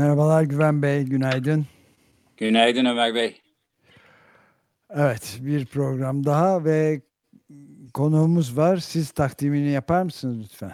Merhabalar 0.00 0.42
Güven 0.42 0.82
Bey, 0.82 1.02
günaydın. 1.02 1.66
Günaydın 2.36 2.84
Ömer 2.84 3.14
Bey. 3.14 3.40
Evet, 4.90 5.38
bir 5.40 5.66
program 5.66 6.24
daha 6.24 6.64
ve 6.64 7.00
konuğumuz 7.94 8.56
var. 8.56 8.76
Siz 8.76 9.10
takdimini 9.10 9.70
yapar 9.70 10.02
mısınız 10.02 10.38
lütfen? 10.42 10.72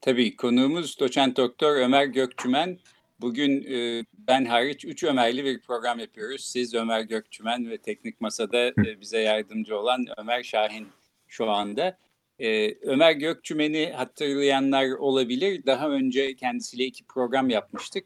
Tabii 0.00 0.36
konuğumuz 0.36 1.00
doçent 1.00 1.36
doktor 1.36 1.76
Ömer 1.76 2.04
Gökçümen. 2.04 2.78
Bugün 3.20 3.64
e, 3.72 4.04
ben 4.28 4.44
hariç 4.44 4.84
üç 4.84 5.04
Ömer'li 5.04 5.44
bir 5.44 5.60
program 5.60 5.98
yapıyoruz. 5.98 6.44
Siz 6.44 6.74
Ömer 6.74 7.00
Gökçümen 7.00 7.70
ve 7.70 7.78
Teknik 7.78 8.20
Masa'da 8.20 8.66
e, 8.68 9.00
bize 9.00 9.20
yardımcı 9.20 9.78
olan 9.78 10.06
Ömer 10.16 10.42
Şahin 10.42 10.88
şu 11.28 11.50
anda. 11.50 11.98
E, 12.38 12.74
Ömer 12.74 13.12
Gökçümen'i 13.12 13.92
hatırlayanlar 13.96 14.90
olabilir. 14.90 15.66
Daha 15.66 15.88
önce 15.88 16.36
kendisiyle 16.36 16.84
iki 16.84 17.04
program 17.04 17.50
yapmıştık. 17.50 18.04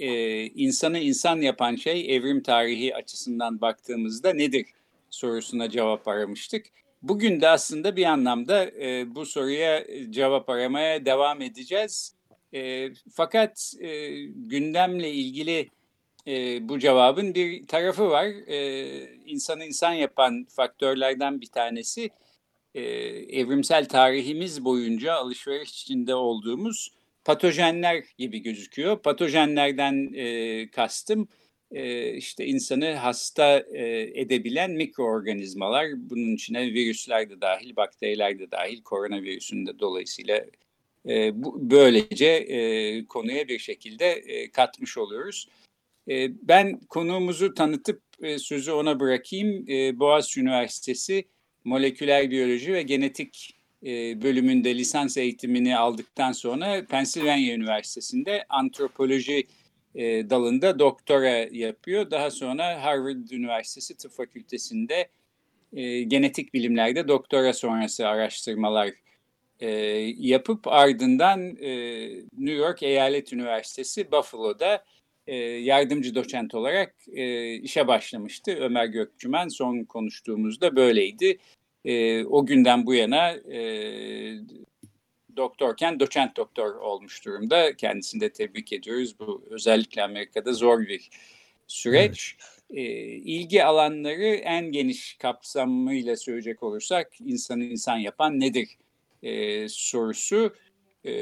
E, 0.00 0.44
insanı 0.46 0.98
insan 0.98 1.40
yapan 1.40 1.76
şey 1.76 2.16
evrim 2.16 2.42
tarihi 2.42 2.96
açısından 2.96 3.60
baktığımızda 3.60 4.32
nedir 4.32 4.66
sorusuna 5.10 5.70
cevap 5.70 6.08
aramıştık. 6.08 6.66
Bugün 7.02 7.40
de 7.40 7.48
aslında 7.48 7.96
bir 7.96 8.04
anlamda 8.04 8.70
e, 8.70 9.14
bu 9.14 9.26
soruya 9.26 9.84
cevap 10.10 10.50
aramaya 10.50 11.04
devam 11.04 11.42
edeceğiz. 11.42 12.14
E, 12.54 12.90
fakat 13.12 13.74
e, 13.80 14.10
gündemle 14.24 15.10
ilgili 15.10 15.68
e, 16.26 16.68
bu 16.68 16.78
cevabın 16.78 17.34
bir 17.34 17.66
tarafı 17.66 18.10
var. 18.10 18.26
E, 18.26 19.16
insanı 19.26 19.64
insan 19.64 19.92
yapan 19.92 20.46
faktörlerden 20.56 21.40
bir 21.40 21.46
tanesi 21.46 22.10
e, 22.74 22.82
evrimsel 23.40 23.88
tarihimiz 23.88 24.64
boyunca 24.64 25.14
alışveriş 25.14 25.82
içinde 25.82 26.14
olduğumuz 26.14 26.90
patojenler 27.24 28.04
gibi 28.18 28.38
gözüküyor. 28.38 29.02
Patojenlerden 29.02 30.12
e, 30.14 30.70
kastım 30.70 31.28
e, 31.70 32.12
işte 32.12 32.46
insanı 32.46 32.94
hasta 32.94 33.64
e, 33.72 34.10
edebilen 34.20 34.70
mikroorganizmalar. 34.70 36.10
Bunun 36.10 36.34
içine 36.34 36.74
virüsler 36.74 37.30
de 37.30 37.40
dahil, 37.40 37.76
bakteriler 37.76 38.38
de 38.38 38.50
dahil, 38.50 38.82
koronavirüsün 38.82 39.66
de 39.66 39.78
dolayısıyla 39.78 40.44
e, 41.08 41.42
bu, 41.42 41.70
böylece 41.70 42.26
e, 42.26 43.04
konuya 43.06 43.48
bir 43.48 43.58
şekilde 43.58 44.06
e, 44.06 44.50
katmış 44.50 44.98
oluyoruz. 44.98 45.48
E, 46.08 46.28
ben 46.48 46.80
konuğumuzu 46.80 47.54
tanıtıp 47.54 48.02
e, 48.22 48.38
sözü 48.38 48.72
ona 48.72 49.00
bırakayım. 49.00 49.64
E, 49.68 49.98
Boğaziçi 49.98 50.40
Üniversitesi 50.40 51.24
Moleküler 51.64 52.30
Biyoloji 52.30 52.72
ve 52.72 52.82
Genetik 52.82 53.59
e, 53.86 54.22
bölümünde 54.22 54.74
lisans 54.74 55.16
eğitimini 55.16 55.76
aldıktan 55.76 56.32
sonra 56.32 56.86
Pennsylvania 56.86 57.54
Üniversitesi'nde 57.54 58.44
antropoloji 58.48 59.46
e, 59.94 60.30
dalında 60.30 60.78
doktora 60.78 61.30
yapıyor. 61.52 62.10
Daha 62.10 62.30
sonra 62.30 62.84
Harvard 62.84 63.30
Üniversitesi 63.30 63.96
Tıp 63.96 64.12
Fakültesi'nde 64.12 65.08
e, 65.72 66.02
genetik 66.02 66.54
bilimlerde 66.54 67.08
doktora 67.08 67.52
sonrası 67.52 68.08
araştırmalar 68.08 68.90
yapıp 70.16 70.68
ardından 70.68 71.40
New 72.38 72.54
York 72.54 72.82
Eyalet 72.82 73.32
Üniversitesi 73.32 74.12
Buffalo'da 74.12 74.84
yardımcı 75.60 76.14
doçent 76.14 76.54
olarak 76.54 76.94
işe 77.62 77.88
başlamıştı. 77.88 78.56
Ömer 78.60 78.86
Gökçümen 78.86 79.48
son 79.48 79.84
konuştuğumuzda 79.84 80.76
böyleydi. 80.76 81.38
E, 81.84 82.24
o 82.24 82.46
günden 82.46 82.86
bu 82.86 82.94
yana 82.94 83.30
e, 83.30 83.60
doktorken 85.36 86.00
doçent 86.00 86.36
doktor 86.36 86.74
olmuş 86.74 87.24
durumda. 87.24 87.76
Kendisini 87.76 88.20
de 88.20 88.32
tebrik 88.32 88.72
ediyoruz. 88.72 89.18
Bu 89.18 89.44
özellikle 89.50 90.02
Amerika'da 90.02 90.52
zor 90.52 90.80
bir 90.80 91.10
süreç. 91.66 92.36
Evet. 92.38 92.78
E, 92.78 92.82
ilgi 93.06 93.64
alanları 93.64 94.26
en 94.26 94.72
geniş 94.72 95.14
kapsamıyla 95.14 96.16
söyleyecek 96.16 96.62
olursak 96.62 97.12
insanı 97.20 97.64
insan 97.64 97.96
yapan 97.96 98.40
nedir 98.40 98.68
e, 99.22 99.68
sorusu 99.68 100.54
e, 101.04 101.12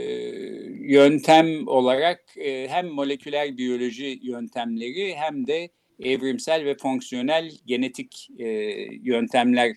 yöntem 0.81 1.69
olarak 1.69 2.25
e, 2.37 2.69
hem 2.69 2.87
moleküler 2.87 3.59
biyoloji 3.59 4.21
yöntemleri 4.23 5.15
hem 5.17 5.47
de 5.47 5.69
evrimsel 6.03 6.65
ve 6.65 6.77
fonksiyonel 6.77 7.53
genetik 7.67 8.29
e, 8.39 8.47
yöntemler 9.03 9.77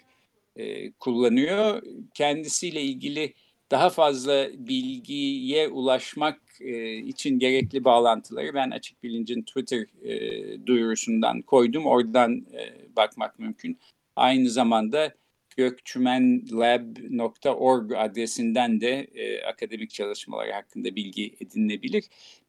e, 0.56 0.92
kullanıyor. 0.92 1.82
Kendisiyle 2.14 2.82
ilgili 2.82 3.34
daha 3.72 3.90
fazla 3.90 4.50
bilgiye 4.54 5.68
ulaşmak 5.68 6.42
e, 6.60 6.96
için 6.96 7.40
gerekli 7.40 7.84
bağlantıları 7.84 8.54
ben 8.54 8.72
Açık 8.72 9.04
Bilinc'in 9.04 9.42
Twitter 9.42 9.86
e, 10.04 10.66
duyurusundan 10.66 11.42
koydum. 11.42 11.86
Oradan 11.86 12.46
e, 12.54 12.96
bakmak 12.96 13.40
mümkün. 13.40 13.80
Aynı 14.16 14.50
zamanda 14.50 15.14
gökçümenlab.org 15.58 17.92
adresinden 17.92 18.82
de 18.82 19.08
e, 19.16 19.44
akademik 19.44 19.90
çalışmaları 19.90 20.52
hakkında 20.52 20.96
bilgi 20.96 21.36
edinebilir. 21.42 22.04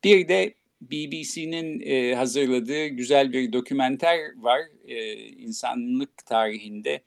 Bir 0.04 0.28
de 0.28 0.54
BBC'nin 0.80 1.80
e, 1.80 2.14
hazırladığı 2.14 2.86
güzel 2.86 3.32
bir 3.32 3.52
dokümenter 3.52 4.18
var. 4.36 4.60
E, 4.84 5.14
insanlık 5.18 6.26
tarihinde 6.26 7.02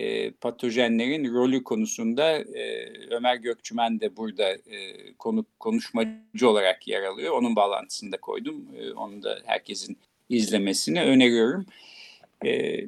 e, 0.00 0.30
patojenlerin 0.30 1.34
rolü 1.34 1.64
konusunda 1.64 2.38
e, 2.38 2.92
Ömer 3.10 3.36
Gökçümen 3.36 4.00
de 4.00 4.16
burada 4.16 4.52
e, 4.52 5.12
konu, 5.18 5.44
konuşmacı 5.58 6.48
olarak 6.48 6.88
yer 6.88 7.02
alıyor. 7.02 7.34
Onun 7.34 7.56
bağlantısını 7.56 8.12
da 8.12 8.16
koydum. 8.16 8.66
E, 8.78 8.92
onu 8.92 9.22
da 9.22 9.38
herkesin 9.44 9.98
izlemesini 10.28 11.02
öneriyorum. 11.02 11.66
E, 12.44 12.50
e, 12.50 12.86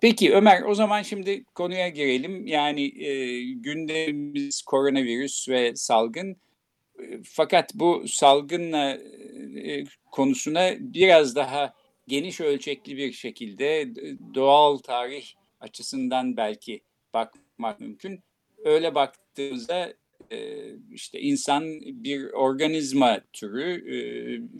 peki 0.00 0.34
Ömer 0.34 0.62
o 0.62 0.74
zaman 0.74 1.02
şimdi 1.02 1.44
konuya 1.44 1.88
girelim. 1.88 2.46
Yani 2.46 3.04
e, 3.04 3.42
gündemimiz 3.52 4.62
koronavirüs 4.62 5.48
ve 5.48 5.76
salgın. 5.76 6.36
E, 6.98 7.22
fakat 7.24 7.74
bu 7.74 8.04
salgınla 8.08 8.98
e, 9.64 9.84
konusuna 10.10 10.70
biraz 10.78 11.36
daha 11.36 11.74
geniş 12.08 12.40
ölçekli 12.40 12.96
bir 12.96 13.12
şekilde 13.12 13.88
doğal 14.34 14.78
tarih 14.78 15.34
açısından 15.62 16.36
belki 16.36 16.80
bakmak 17.14 17.80
mümkün. 17.80 18.20
Öyle 18.64 18.94
baktığımızda 18.94 19.94
e, 20.30 20.68
işte 20.92 21.20
insan 21.20 21.64
bir 21.80 22.24
organizma 22.24 23.20
türü, 23.32 23.72
e, 23.72 23.98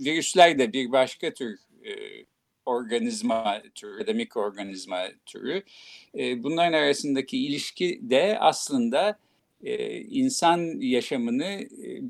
virüsler 0.04 0.58
de 0.58 0.72
bir 0.72 0.92
başka 0.92 1.34
tür 1.34 1.58
e, 1.84 1.92
organizma 2.66 3.62
türü 3.74 3.98
ya 3.98 4.06
da 4.06 4.12
türü. 5.26 5.62
Bunların 6.14 6.72
arasındaki 6.72 7.38
ilişki 7.38 8.00
de 8.02 8.38
aslında 8.40 9.18
insan 10.08 10.80
yaşamını 10.80 11.60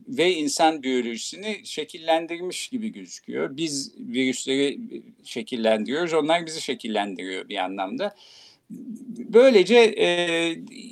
ve 0.08 0.32
insan 0.32 0.82
biyolojisini 0.82 1.60
şekillendirmiş 1.64 2.68
gibi 2.68 2.92
gözüküyor. 2.92 3.56
Biz 3.56 3.94
virüsleri 3.98 4.78
şekillendiriyoruz, 5.24 6.12
onlar 6.12 6.46
bizi 6.46 6.60
şekillendiriyor 6.60 7.48
bir 7.48 7.56
anlamda. 7.56 8.14
Böylece 9.18 9.76
e, 9.78 10.06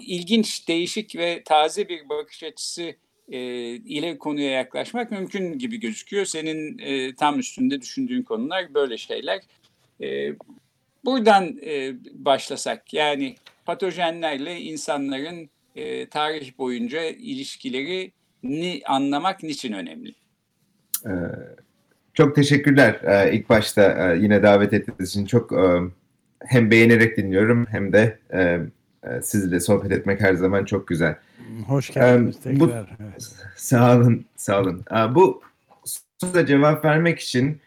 ilginç, 0.06 0.68
değişik 0.68 1.16
ve 1.16 1.42
taze 1.44 1.88
bir 1.88 2.08
bakış 2.08 2.42
açısı 2.42 2.94
e, 3.28 3.38
ile 3.74 4.18
konuya 4.18 4.50
yaklaşmak 4.50 5.10
mümkün 5.10 5.58
gibi 5.58 5.80
gözüküyor. 5.80 6.24
Senin 6.24 6.78
e, 6.78 7.14
tam 7.14 7.38
üstünde 7.38 7.80
düşündüğün 7.80 8.22
konular 8.22 8.74
böyle 8.74 8.98
şeyler. 8.98 9.40
E, 10.00 10.32
buradan 11.04 11.58
e, 11.64 11.92
başlasak 12.12 12.94
yani 12.94 13.36
patojenlerle 13.66 14.60
insanların 14.60 15.50
e, 15.76 16.06
tarih 16.06 16.58
boyunca 16.58 17.04
ilişkilerini 17.04 18.82
anlamak 18.86 19.42
niçin 19.42 19.72
önemli? 19.72 20.14
Ee, 21.06 21.10
çok 22.14 22.34
teşekkürler. 22.34 23.00
Ee, 23.02 23.36
ilk 23.36 23.48
başta 23.48 24.12
e, 24.12 24.18
yine 24.18 24.42
davet 24.42 24.72
ettiğiniz 24.72 25.10
için 25.10 25.26
çok 25.26 25.52
e, 25.52 25.80
hem 26.46 26.70
beğenerek 26.70 27.16
dinliyorum 27.16 27.66
hem 27.70 27.92
de 27.92 28.19
e, 28.32 28.60
E, 29.04 29.22
sizle 29.22 29.60
sohbet 29.60 29.92
etmek 29.92 30.20
her 30.20 30.34
zaman 30.34 30.64
çok 30.64 30.88
güzel. 30.88 31.16
Hoş 31.66 31.90
geldiniz 31.90 32.37
e, 32.37 32.40
tekrar. 32.40 32.60
Bu, 32.60 32.72
evet. 33.00 33.28
Sağ 33.56 33.96
olun, 33.96 34.25
sağ 34.37 34.60
olun. 34.60 34.84
E, 34.90 35.14
bu 35.14 35.42
soruya 36.19 36.46
cevap 36.46 36.84
vermek 36.84 37.19
için 37.19 37.60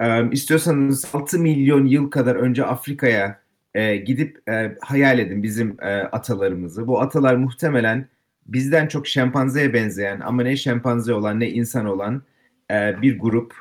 e, 0.00 0.30
istiyorsanız 0.30 1.04
6 1.12 1.38
milyon 1.38 1.86
yıl 1.86 2.10
kadar 2.10 2.36
önce 2.36 2.64
Afrika'ya 2.64 3.40
e, 3.74 3.96
gidip 3.96 4.48
e, 4.48 4.76
hayal 4.80 5.18
edin 5.18 5.42
bizim 5.42 5.76
e, 5.82 5.94
atalarımızı. 5.96 6.86
Bu 6.86 7.00
atalar 7.00 7.36
muhtemelen 7.36 8.08
bizden 8.46 8.86
çok 8.86 9.06
şempanzeye 9.06 9.74
benzeyen 9.74 10.20
ama 10.20 10.42
ne 10.42 10.56
şempanze 10.56 11.14
olan 11.14 11.40
ne 11.40 11.50
insan 11.50 11.86
olan 11.86 12.22
e, 12.70 13.02
bir 13.02 13.18
grup 13.18 13.54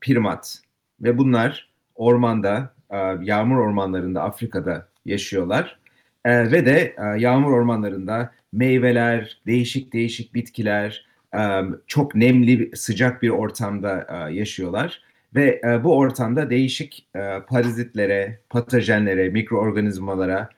primat. 0.00 0.58
Ve 1.00 1.18
bunlar 1.18 1.70
ormanda, 1.94 2.74
yağmur 3.20 3.56
ormanlarında 3.56 4.22
Afrika'da 4.22 4.88
yaşıyorlar. 5.04 5.78
E, 6.24 6.52
ve 6.52 6.66
de 6.66 6.94
e, 6.98 7.20
yağmur 7.20 7.52
ormanlarında 7.52 8.32
meyveler, 8.52 9.40
değişik 9.46 9.92
değişik 9.92 10.34
bitkiler, 10.34 11.06
e, 11.34 11.60
çok 11.86 12.14
nemli, 12.14 12.76
sıcak 12.76 13.22
bir 13.22 13.30
ortamda 13.30 14.06
e, 14.10 14.34
yaşıyorlar. 14.34 15.02
Ve 15.34 15.60
e, 15.64 15.84
bu 15.84 15.96
ortamda 15.98 16.50
değişik 16.50 17.06
e, 17.16 17.40
parazitlere, 17.48 18.40
patojenlere, 18.50 19.28
mikroorganizmalara 19.28 20.48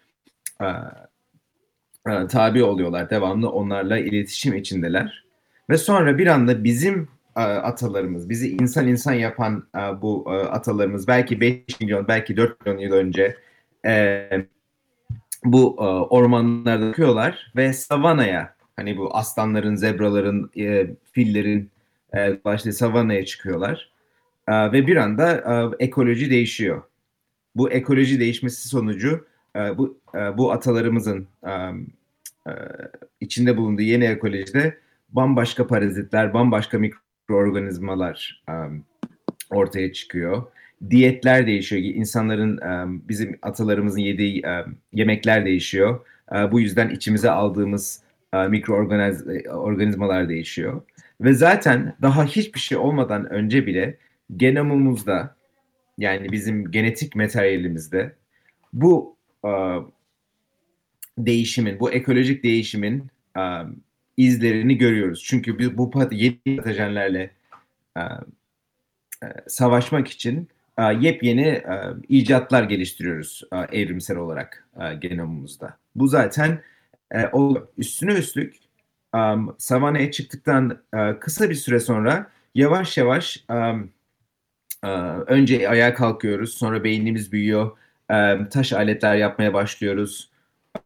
e, 0.61 0.67
e, 2.07 2.27
tabi 2.27 2.63
oluyorlar. 2.63 3.11
Devamlı 3.11 3.51
onlarla 3.51 3.99
iletişim 3.99 4.55
içindeler. 4.55 5.25
Ve 5.71 5.79
sonra 5.79 6.19
bir 6.19 6.27
anda 6.27 6.65
bizim 6.65 7.03
e, 7.03 7.09
atalarımız, 7.43 8.29
bizi 8.29 8.56
insan 8.56 8.88
insan 8.88 9.12
yapan 9.12 9.67
e, 9.76 10.02
bu 10.02 10.25
e, 10.29 10.31
atalarımız 10.31 11.08
belki 11.08 11.40
5 11.40 11.81
milyon, 11.81 12.08
belki 12.08 12.37
4 12.37 12.67
milyon 12.67 12.79
yıl 12.81 12.93
önce 12.93 13.37
e, 13.87 14.29
bu 15.44 15.76
e, 15.79 15.82
ormanlarda 15.85 16.88
bakıyorlar 16.88 17.52
ve 17.56 17.73
savanaya, 17.73 18.55
hani 18.76 18.96
bu 18.96 19.17
aslanların, 19.17 19.75
zebraların, 19.75 20.50
e, 20.58 20.90
fillerin 21.12 21.70
e, 22.14 22.44
başta 22.44 22.73
savanaya 22.73 23.25
çıkıyorlar. 23.25 23.90
E, 24.49 24.73
ve 24.73 24.87
bir 24.87 24.96
anda 24.96 25.32
e, 25.81 25.85
ekoloji 25.85 26.31
değişiyor. 26.31 26.82
Bu 27.56 27.70
ekoloji 27.70 28.20
değişmesi 28.20 28.69
sonucu 28.69 29.26
e, 29.56 29.79
bu 29.79 29.99
e, 30.14 30.38
bu 30.38 30.52
atalarımızın 30.52 31.29
e, 31.46 31.50
e, 32.50 32.52
içinde 33.20 33.56
bulunduğu 33.56 33.82
yeni 33.82 34.05
ekolojide 34.05 34.79
bambaşka 35.08 35.67
parazitler, 35.67 36.35
bambaşka 36.35 36.79
mikroorganizmalar 37.29 38.43
e, 38.49 38.53
ortaya 39.51 39.93
çıkıyor. 39.93 40.43
Diyetler 40.91 41.47
değişiyor. 41.47 41.83
İnsanların 41.83 42.59
e, 42.59 43.01
bizim 43.09 43.39
atalarımızın 43.43 44.01
yediği 44.01 44.43
e, 44.47 44.65
yemekler 44.93 45.45
değişiyor. 45.45 46.07
E, 46.33 46.53
bu 46.53 46.61
yüzden 46.61 46.89
içimize 46.89 47.31
aldığımız 47.31 48.03
e, 48.33 48.49
mikroorganizmalar 48.49 50.29
değişiyor. 50.29 50.83
Ve 51.21 51.33
zaten 51.33 51.97
daha 52.03 52.25
hiçbir 52.25 52.61
şey 52.61 52.79
olmadan 52.79 53.31
önce 53.31 53.67
bile 53.67 53.97
genomumuzda 54.37 55.37
yani 55.99 56.33
bizim 56.33 56.71
genetik 56.71 57.17
materyalimizde 57.17 58.13
bu 58.73 59.17
e, 59.45 59.51
değişimin, 61.19 61.81
bu 61.81 61.91
ekolojik 61.91 62.45
değişimin 62.45 63.07
e, 63.37 63.43
izlerini 64.19 64.79
görüyoruz. 64.79 65.25
Çünkü 65.26 65.59
biz 65.59 65.79
bu 65.79 65.91
pat 65.91 66.12
yeni 66.12 66.56
patojenlerle 66.56 67.31
e, 67.97 68.00
e, 69.23 69.26
savaşmak 69.47 70.09
için 70.09 70.49
e, 70.79 70.82
yepyeni 70.82 71.47
e, 71.49 71.82
icatlar 72.09 72.62
geliştiriyoruz 72.62 73.43
e, 73.53 73.81
evrimsel 73.81 74.17
olarak 74.17 74.69
e, 74.81 74.94
genomumuzda. 74.94 75.76
Bu 75.94 76.09
zaten 76.09 76.62
e, 77.11 77.26
o 77.32 77.69
üstüne 77.79 78.12
üstlük 78.12 78.56
um, 79.15 79.55
savanaya 79.59 80.11
çıktıktan 80.11 80.82
e, 80.94 81.19
kısa 81.19 81.50
bir 81.50 81.55
süre 81.55 81.81
sonra 81.81 82.31
yavaş 82.55 82.97
yavaş 82.99 83.44
um, 83.50 83.91
e, 84.85 84.88
önce 85.26 85.69
ayağa 85.69 85.94
kalkıyoruz, 85.94 86.55
sonra 86.55 86.85
beynimiz 86.85 87.32
büyüyor, 87.32 87.76
e, 88.11 88.49
taş 88.49 88.73
aletler 88.73 89.17
yapmaya 89.17 89.55
başlıyoruz, 89.55 90.31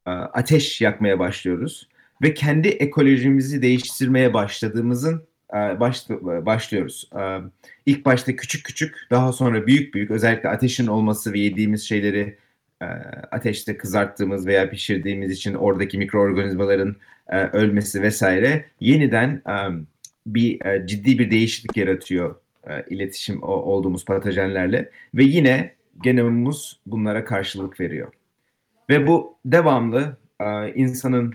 e, 0.07 0.11
ateş 0.11 0.81
yakmaya 0.81 1.19
başlıyoruz 1.19 1.89
ve 2.23 2.35
kendi 2.35 2.69
ekolojimizi 2.69 3.63
değiştirmeye 3.63 4.35
başladığımızın 4.35 5.27
e, 5.55 5.81
baş, 5.81 6.09
başlıyoruz. 6.21 7.11
E, 7.19 7.39
ilk 7.87 8.05
başta 8.05 8.37
küçük 8.37 8.65
küçük, 8.65 9.07
daha 9.11 9.33
sonra 9.33 9.67
büyük 9.67 9.95
büyük, 9.95 10.11
özellikle 10.11 10.49
ateşin 10.49 10.87
olması 10.87 11.33
ve 11.33 11.39
yediğimiz 11.39 11.83
şeyleri 11.89 12.37
e, 12.83 12.85
ateşte 13.31 13.77
kızarttığımız 13.77 14.47
veya 14.47 14.71
pişirdiğimiz 14.71 15.31
için 15.31 15.55
oradaki 15.55 15.99
mikroorganizmaların 15.99 16.97
ölmesi 17.53 18.03
vesaire 18.03 18.65
yeniden 18.81 19.43
bir 20.27 20.61
ciddi 20.87 21.19
bir 21.19 21.31
değişiklik 21.31 21.77
yaratıyor 21.77 22.35
iletişim 22.91 23.43
olduğumuz 23.43 24.05
patojenlerle 24.05 24.91
ve 25.15 25.25
yine 25.25 25.75
genomumuz 26.03 26.81
bunlara 26.87 27.25
karşılık 27.25 27.81
veriyor. 27.81 28.13
Ve 28.91 29.07
bu 29.07 29.37
devamlı 29.45 30.17
insanın 30.75 31.35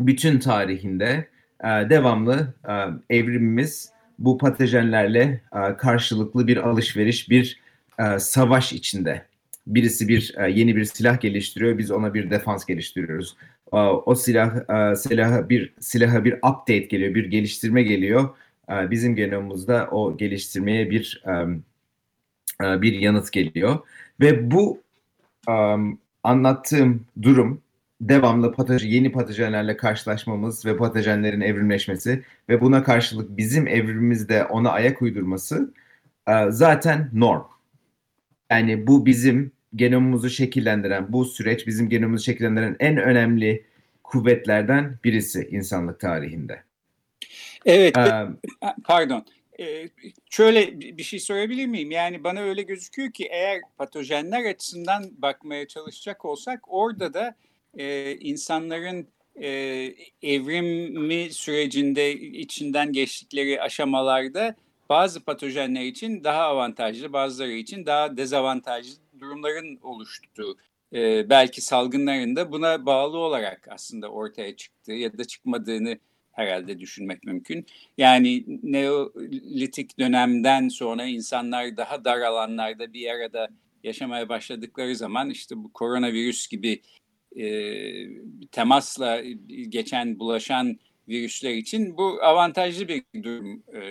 bütün 0.00 0.38
tarihinde 0.38 1.28
e, 1.64 1.66
devamlı 1.66 2.54
e, 2.68 2.72
evrimimiz 3.18 3.90
bu 4.18 4.38
patojenlerle 4.38 5.40
e, 5.54 5.76
karşılıklı 5.76 6.46
bir 6.46 6.56
alışveriş, 6.56 7.30
bir 7.30 7.66
savaş 8.18 8.72
içinde. 8.72 9.22
Birisi 9.66 10.08
bir 10.08 10.48
yeni 10.48 10.76
bir 10.76 10.84
silah 10.84 11.20
geliştiriyor, 11.20 11.78
biz 11.78 11.90
ona 11.90 12.14
bir 12.14 12.30
defans 12.30 12.64
geliştiriyoruz. 12.64 13.36
O 14.06 14.14
silah 14.14 14.54
silaha 14.96 15.48
bir 15.48 15.72
silaha 15.80 16.24
bir 16.24 16.32
update 16.32 16.78
geliyor, 16.78 17.14
bir 17.14 17.24
geliştirme 17.24 17.82
geliyor. 17.82 18.28
Bizim 18.70 19.16
genomumuzda 19.16 19.88
o 19.90 20.16
geliştirmeye 20.16 20.90
bir 20.90 21.22
bir 22.60 22.92
yanıt 22.92 23.32
geliyor 23.32 23.78
ve 24.20 24.50
bu 24.50 24.82
anlattığım 26.22 27.04
durum 27.22 27.60
devamlı 28.00 28.52
patojen, 28.52 28.88
yeni 28.88 29.12
patojenlerle 29.12 29.76
karşılaşmamız 29.76 30.66
ve 30.66 30.76
patojenlerin 30.76 31.40
evrimleşmesi 31.40 32.22
ve 32.48 32.60
buna 32.60 32.84
karşılık 32.84 33.36
bizim 33.36 33.68
evrimimizde 33.68 34.44
ona 34.44 34.70
ayak 34.70 35.02
uydurması 35.02 35.74
e, 36.28 36.32
zaten 36.50 37.10
norm. 37.12 37.42
Yani 38.50 38.86
bu 38.86 39.06
bizim 39.06 39.52
genomumuzu 39.74 40.30
şekillendiren, 40.30 41.12
bu 41.12 41.24
süreç 41.24 41.66
bizim 41.66 41.88
genomumuzu 41.88 42.24
şekillendiren 42.24 42.76
en 42.80 42.96
önemli 42.96 43.64
kuvvetlerden 44.04 44.98
birisi 45.04 45.48
insanlık 45.50 46.00
tarihinde. 46.00 46.62
Evet, 47.66 47.98
ee, 47.98 48.26
pardon. 48.84 49.26
Ee, 49.60 49.88
şöyle 50.30 50.80
bir 50.80 51.02
şey 51.02 51.18
sorabilir 51.18 51.66
miyim? 51.66 51.90
Yani 51.90 52.24
bana 52.24 52.40
öyle 52.40 52.62
gözüküyor 52.62 53.12
ki 53.12 53.28
eğer 53.30 53.60
patojenler 53.76 54.44
açısından 54.44 55.10
bakmaya 55.18 55.68
çalışacak 55.68 56.24
olsak 56.24 56.60
orada 56.68 57.14
da 57.14 57.34
e, 57.76 58.16
insanların 58.16 59.08
e, 59.42 59.48
evrimi 60.22 61.32
sürecinde 61.32 62.12
içinden 62.14 62.92
geçtikleri 62.92 63.62
aşamalarda 63.62 64.54
bazı 64.88 65.24
patojenler 65.24 65.82
için 65.82 66.24
daha 66.24 66.42
avantajlı, 66.42 67.12
bazıları 67.12 67.52
için 67.52 67.86
daha 67.86 68.16
dezavantajlı 68.16 68.94
durumların 69.20 69.78
oluştuğu, 69.82 70.56
e, 70.92 71.30
belki 71.30 71.60
salgınların 71.60 72.36
da 72.36 72.52
buna 72.52 72.86
bağlı 72.86 73.18
olarak 73.18 73.68
aslında 73.70 74.08
ortaya 74.08 74.56
çıktığı 74.56 74.92
ya 74.92 75.18
da 75.18 75.24
çıkmadığını 75.24 75.98
herhalde 76.32 76.78
düşünmek 76.78 77.24
mümkün. 77.24 77.66
Yani 77.98 78.44
neolitik 78.62 79.98
dönemden 79.98 80.68
sonra 80.68 81.04
insanlar 81.04 81.76
daha 81.76 82.04
dar 82.04 82.20
alanlarda 82.20 82.92
bir 82.92 83.10
arada 83.10 83.48
yaşamaya 83.84 84.28
başladıkları 84.28 84.96
zaman 84.96 85.30
işte 85.30 85.56
bu 85.56 85.72
koronavirüs 85.72 86.48
gibi 86.48 86.82
e, 87.36 87.46
temasla 88.52 89.22
geçen 89.68 90.18
bulaşan 90.18 90.78
virüsler 91.08 91.54
için 91.54 91.96
bu 91.96 92.18
avantajlı 92.22 92.88
bir 92.88 93.04
durum 93.22 93.62
e, 93.74 93.82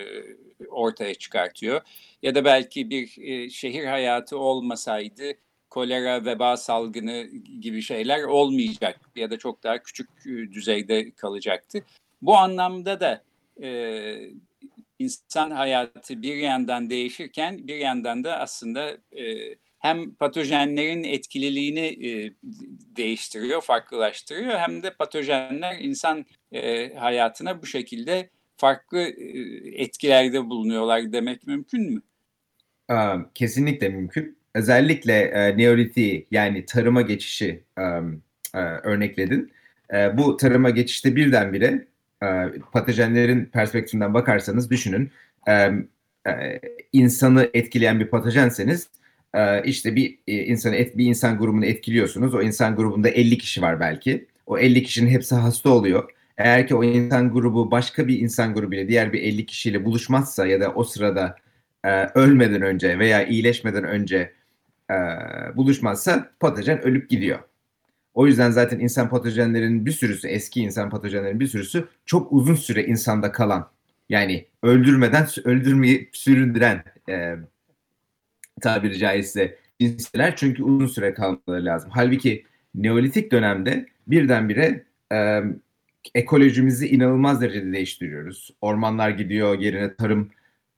ortaya 0.68 1.14
çıkartıyor. 1.14 1.80
Ya 2.22 2.34
da 2.34 2.44
belki 2.44 2.90
bir 2.90 3.18
e, 3.18 3.50
şehir 3.50 3.84
hayatı 3.84 4.38
olmasaydı 4.38 5.32
kolera, 5.70 6.24
veba 6.24 6.56
salgını 6.56 7.26
gibi 7.60 7.82
şeyler 7.82 8.22
olmayacak 8.22 9.00
ya 9.16 9.30
da 9.30 9.38
çok 9.38 9.62
daha 9.62 9.82
küçük 9.82 10.08
düzeyde 10.24 11.10
kalacaktı. 11.10 11.84
Bu 12.22 12.36
anlamda 12.36 13.00
da 13.00 13.22
insan 14.98 15.50
hayatı 15.50 16.22
bir 16.22 16.36
yandan 16.36 16.90
değişirken 16.90 17.68
bir 17.68 17.76
yandan 17.76 18.24
da 18.24 18.38
aslında 18.38 18.98
e, 19.12 19.54
hem 19.86 20.14
patojenlerin 20.14 21.04
etkililiğini 21.04 22.08
e, 22.08 22.32
değiştiriyor, 22.96 23.60
farklılaştırıyor 23.60 24.58
hem 24.58 24.82
de 24.82 24.90
patojenler 24.90 25.78
insan 25.80 26.26
e, 26.52 26.94
hayatına 26.94 27.62
bu 27.62 27.66
şekilde 27.66 28.30
farklı 28.56 28.98
e, 28.98 29.38
etkilerde 29.82 30.44
bulunuyorlar 30.44 31.12
demek 31.12 31.46
mümkün 31.46 31.92
mü? 31.92 32.02
Kesinlikle 33.34 33.88
mümkün. 33.88 34.38
Özellikle 34.54 35.20
e, 35.20 35.58
Neoliti 35.58 36.26
yani 36.30 36.66
tarıma 36.66 37.02
geçişi 37.02 37.64
um, 37.78 38.22
e, 38.54 38.58
örnekledin. 38.58 39.52
E, 39.94 40.18
bu 40.18 40.36
tarıma 40.36 40.70
geçişte 40.70 41.16
birdenbire 41.16 41.86
e, 42.22 42.26
patojenlerin 42.72 43.44
perspektifinden 43.44 44.14
bakarsanız 44.14 44.70
düşünün. 44.70 45.10
E, 45.48 45.52
e, 46.26 46.60
insanı 46.92 47.50
etkileyen 47.54 48.00
bir 48.00 48.06
patojenseniz 48.06 48.88
e, 49.36 49.62
işte 49.64 49.96
bir 49.96 50.18
e, 50.28 50.98
bir 50.98 51.06
insan 51.06 51.38
grubunu 51.38 51.66
etkiliyorsunuz. 51.66 52.34
O 52.34 52.42
insan 52.42 52.76
grubunda 52.76 53.08
50 53.08 53.38
kişi 53.38 53.62
var 53.62 53.80
belki. 53.80 54.26
O 54.46 54.58
50 54.58 54.82
kişinin 54.82 55.10
hepsi 55.10 55.34
hasta 55.34 55.70
oluyor. 55.70 56.10
Eğer 56.38 56.66
ki 56.66 56.74
o 56.74 56.84
insan 56.84 57.32
grubu 57.32 57.70
başka 57.70 58.08
bir 58.08 58.20
insan 58.20 58.54
grubuyla 58.54 58.88
diğer 58.88 59.12
bir 59.12 59.22
50 59.22 59.46
kişiyle 59.46 59.84
buluşmazsa 59.84 60.46
ya 60.46 60.60
da 60.60 60.72
o 60.74 60.84
sırada 60.84 61.36
e, 61.84 62.04
ölmeden 62.06 62.62
önce 62.62 62.98
veya 62.98 63.26
iyileşmeden 63.26 63.84
önce 63.84 64.32
e, 64.90 64.94
buluşmazsa 65.56 66.30
patojen 66.40 66.82
ölüp 66.82 67.10
gidiyor. 67.10 67.38
O 68.14 68.26
yüzden 68.26 68.50
zaten 68.50 68.78
insan 68.80 69.08
patojenlerin 69.08 69.86
bir 69.86 69.92
sürüsü, 69.92 70.28
eski 70.28 70.60
insan 70.60 70.90
patojenlerin 70.90 71.40
bir 71.40 71.46
sürüsü 71.46 71.88
çok 72.06 72.32
uzun 72.32 72.54
süre 72.54 72.84
insanda 72.84 73.32
kalan, 73.32 73.70
yani 74.08 74.46
öldürmeden 74.62 75.26
öldürmeyi 75.44 76.10
süründüren 76.12 76.84
e, 77.08 77.36
tabiri 78.60 78.98
caizse 78.98 79.58
cinsler 79.80 80.36
çünkü 80.36 80.62
uzun 80.62 80.86
süre 80.86 81.14
kalmaları 81.14 81.64
lazım. 81.64 81.90
Halbuki 81.92 82.44
Neolitik 82.74 83.32
dönemde 83.32 83.86
birdenbire 84.06 84.84
e, 85.12 85.42
ekolojimizi 86.14 86.88
inanılmaz 86.88 87.40
derecede 87.40 87.72
değiştiriyoruz. 87.72 88.50
Ormanlar 88.60 89.10
gidiyor, 89.10 89.58
yerine 89.58 89.96
tarım 89.96 90.30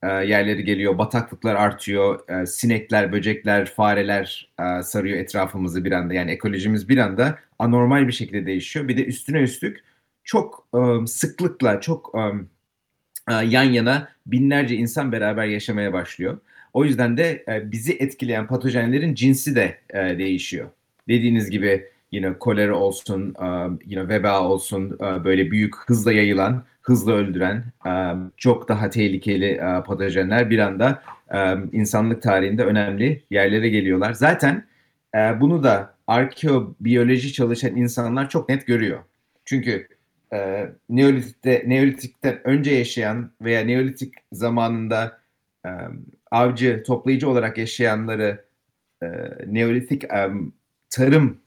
e, 0.03 0.07
yerleri 0.07 0.63
geliyor, 0.63 0.97
bataklıklar 0.97 1.55
artıyor, 1.55 2.29
e, 2.29 2.45
sinekler, 2.45 3.11
böcekler, 3.11 3.65
fareler 3.65 4.51
e, 4.59 4.83
sarıyor 4.83 5.17
etrafımızı 5.17 5.85
bir 5.85 5.91
anda. 5.91 6.13
Yani 6.13 6.31
ekolojimiz 6.31 6.89
bir 6.89 6.97
anda 6.97 7.39
anormal 7.59 8.07
bir 8.07 8.13
şekilde 8.13 8.45
değişiyor. 8.45 8.87
Bir 8.87 8.97
de 8.97 9.05
üstüne 9.05 9.41
üstlük 9.41 9.83
çok 10.23 10.67
e, 10.75 11.07
sıklıkla, 11.07 11.81
çok 11.81 12.15
e 13.29 13.33
yan 13.33 13.63
yana 13.63 14.09
binlerce 14.27 14.75
insan 14.75 15.11
beraber 15.11 15.45
yaşamaya 15.45 15.93
başlıyor. 15.93 16.37
O 16.73 16.85
yüzden 16.85 17.17
de 17.17 17.43
e, 17.47 17.71
bizi 17.71 17.93
etkileyen 17.93 18.47
patojenlerin 18.47 19.15
cinsi 19.15 19.55
de 19.55 19.77
e, 19.89 20.17
değişiyor. 20.17 20.69
Dediğiniz 21.07 21.49
gibi 21.49 21.85
yine 22.11 22.33
kolera 22.33 22.75
olsun, 22.75 23.35
yine 23.85 24.09
veba 24.09 24.41
olsun, 24.41 24.97
uh, 24.99 25.23
böyle 25.23 25.51
büyük 25.51 25.75
hızla 25.89 26.13
yayılan, 26.13 26.63
hızla 26.81 27.13
öldüren, 27.13 27.63
um, 27.85 28.31
çok 28.37 28.69
daha 28.69 28.89
tehlikeli 28.89 29.61
uh, 29.61 29.85
patojenler 29.85 30.49
bir 30.49 30.59
anda 30.59 31.03
insanlık 31.71 32.21
tarihinde 32.21 32.63
önemli 32.63 33.23
yerlere 33.31 33.69
geliyorlar. 33.69 34.13
Zaten 34.13 34.65
bunu 35.39 35.63
da 35.63 35.93
arkeobiyoloji 36.07 37.33
çalışan 37.33 37.75
insanlar 37.75 38.29
çok 38.29 38.49
net 38.49 38.67
görüyor. 38.67 38.99
Çünkü 39.45 39.87
e, 40.33 40.69
Neolitik'te, 40.89 41.63
Neolitik'ten 41.67 42.47
önce 42.47 42.71
yaşayan 42.71 43.31
veya 43.41 43.61
Neolitik 43.61 44.13
zamanında 44.31 45.19
e, 45.65 45.69
avcı, 46.31 46.83
toplayıcı 46.87 47.29
olarak 47.29 47.57
yaşayanları 47.57 48.45
e, 49.03 49.07
Neolitik 49.47 50.03
e, 50.03 50.29
tarım 50.89 51.37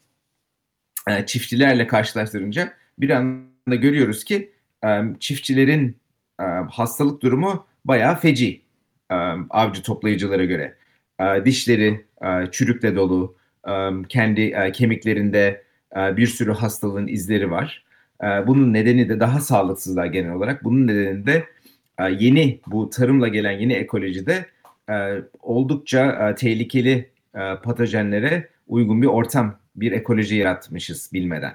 e, 1.08 1.26
çiftçilerle 1.26 1.86
karşılaştırınca 1.86 2.72
bir 2.98 3.10
anda 3.10 3.74
görüyoruz 3.74 4.24
ki 4.24 4.52
e, 4.84 5.00
çiftçilerin 5.20 5.96
e, 6.40 6.44
hastalık 6.70 7.22
durumu 7.22 7.66
bayağı 7.84 8.16
feci 8.16 8.62
e, 9.10 9.14
avcı 9.50 9.82
toplayıcılara 9.82 10.44
göre. 10.44 10.76
E, 11.20 11.44
dişleri 11.44 12.04
e, 12.22 12.50
çürükle 12.50 12.96
dolu, 12.96 13.36
e, 13.68 13.72
kendi 14.08 14.40
e, 14.40 14.72
kemiklerinde 14.72 15.62
e, 15.96 16.16
bir 16.16 16.26
sürü 16.26 16.52
hastalığın 16.52 17.06
izleri 17.06 17.50
var. 17.50 17.84
E, 18.22 18.26
bunun 18.46 18.72
nedeni 18.72 19.08
de 19.08 19.20
daha 19.20 19.40
sağlıksızlar 19.40 20.06
genel 20.06 20.32
olarak. 20.32 20.64
Bunun 20.64 20.86
nedeni 20.86 21.26
de 21.26 21.44
e, 21.98 22.04
yeni 22.04 22.60
bu 22.66 22.90
tarımla 22.90 23.28
gelen 23.28 23.52
yeni 23.52 23.72
ekolojide 23.72 24.46
oldukça 25.40 26.30
e, 26.30 26.34
tehlikeli 26.34 27.10
e, 27.34 27.40
patojenlere 27.62 28.48
uygun 28.68 29.02
bir 29.02 29.06
ortam 29.06 29.58
bir 29.76 29.92
ekoloji 29.92 30.36
yaratmışız 30.36 31.10
bilmeden. 31.12 31.54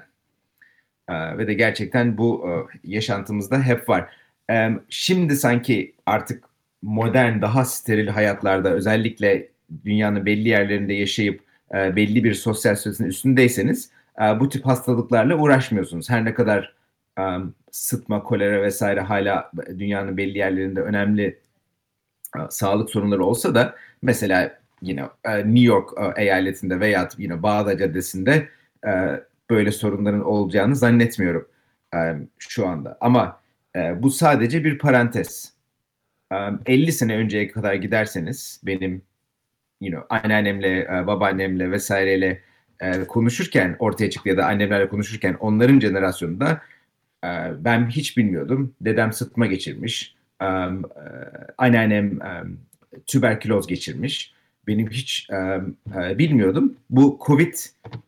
Ve 1.10 1.46
de 1.46 1.54
gerçekten 1.54 2.18
bu 2.18 2.48
e, 2.48 2.52
yaşantımızda 2.84 3.62
hep 3.62 3.88
var. 3.88 4.10
E, 4.50 4.70
şimdi 4.88 5.36
sanki 5.36 5.94
artık 6.06 6.44
modern, 6.82 7.42
daha 7.42 7.64
steril 7.64 8.08
hayatlarda 8.08 8.70
özellikle 8.70 9.48
dünyanın 9.84 10.26
belli 10.26 10.48
yerlerinde 10.48 10.94
yaşayıp 10.94 11.40
e, 11.74 11.96
belli 11.96 12.24
bir 12.24 12.34
sosyal 12.34 12.74
statünün 12.74 13.08
üstündeyseniz 13.08 13.90
e, 14.20 14.40
bu 14.40 14.48
tip 14.48 14.66
hastalıklarla 14.66 15.36
uğraşmıyorsunuz. 15.36 16.10
Her 16.10 16.24
ne 16.24 16.34
kadar 16.34 16.74
e, 17.18 17.22
sıtma, 17.70 18.22
kolera 18.22 18.62
vesaire 18.62 19.00
hala 19.00 19.52
dünyanın 19.78 20.16
belli 20.16 20.38
yerlerinde 20.38 20.80
önemli 20.80 21.24
e, 21.24 21.36
sağlık 22.50 22.90
sorunları 22.90 23.24
olsa 23.24 23.54
da 23.54 23.74
mesela 24.02 24.58
yine 24.82 25.04
uh, 25.04 25.44
New 25.44 25.60
York 25.60 25.92
uh, 25.92 26.12
eyaletinde 26.16 26.80
veya 26.80 27.08
yine 27.18 27.42
Bağdat 27.42 27.78
Caddesi'nde 27.78 28.48
uh, 28.86 28.90
böyle 29.50 29.72
sorunların 29.72 30.24
olacağını 30.24 30.76
zannetmiyorum 30.76 31.48
um, 31.94 32.28
şu 32.38 32.66
anda. 32.66 32.98
Ama 33.00 33.40
bu 33.96 34.10
sadece 34.10 34.64
bir 34.64 34.78
parantez. 34.78 35.52
Um, 36.32 36.60
50 36.66 36.92
sene 36.92 37.16
önceye 37.16 37.48
kadar 37.48 37.74
giderseniz 37.74 38.60
benim 38.64 39.02
you 39.80 39.90
know, 39.92 40.18
anneannemle, 40.18 40.88
babaannemle 41.06 41.70
vesaireyle 41.70 42.42
konuşurken 43.08 43.76
ortaya 43.78 44.10
çıktı 44.10 44.28
ya 44.28 44.36
da 44.36 44.46
annemlerle 44.46 44.88
konuşurken 44.88 45.36
onların 45.40 45.80
jenerasyonunda 45.80 46.62
ben 47.58 47.88
hiç 47.88 48.16
bilmiyordum. 48.16 48.74
Dedem 48.80 49.12
sıtma 49.12 49.46
geçirmiş. 49.46 50.17
Uh, 50.42 50.82
anneannem 51.58 52.10
um, 52.10 52.60
tüberküloz 53.06 53.66
geçirmiş 53.66 54.34
benim 54.68 54.90
hiç 54.90 55.28
e, 55.30 55.36
e, 56.00 56.18
bilmiyordum. 56.18 56.76
Bu 56.90 57.18
Covid 57.26 57.54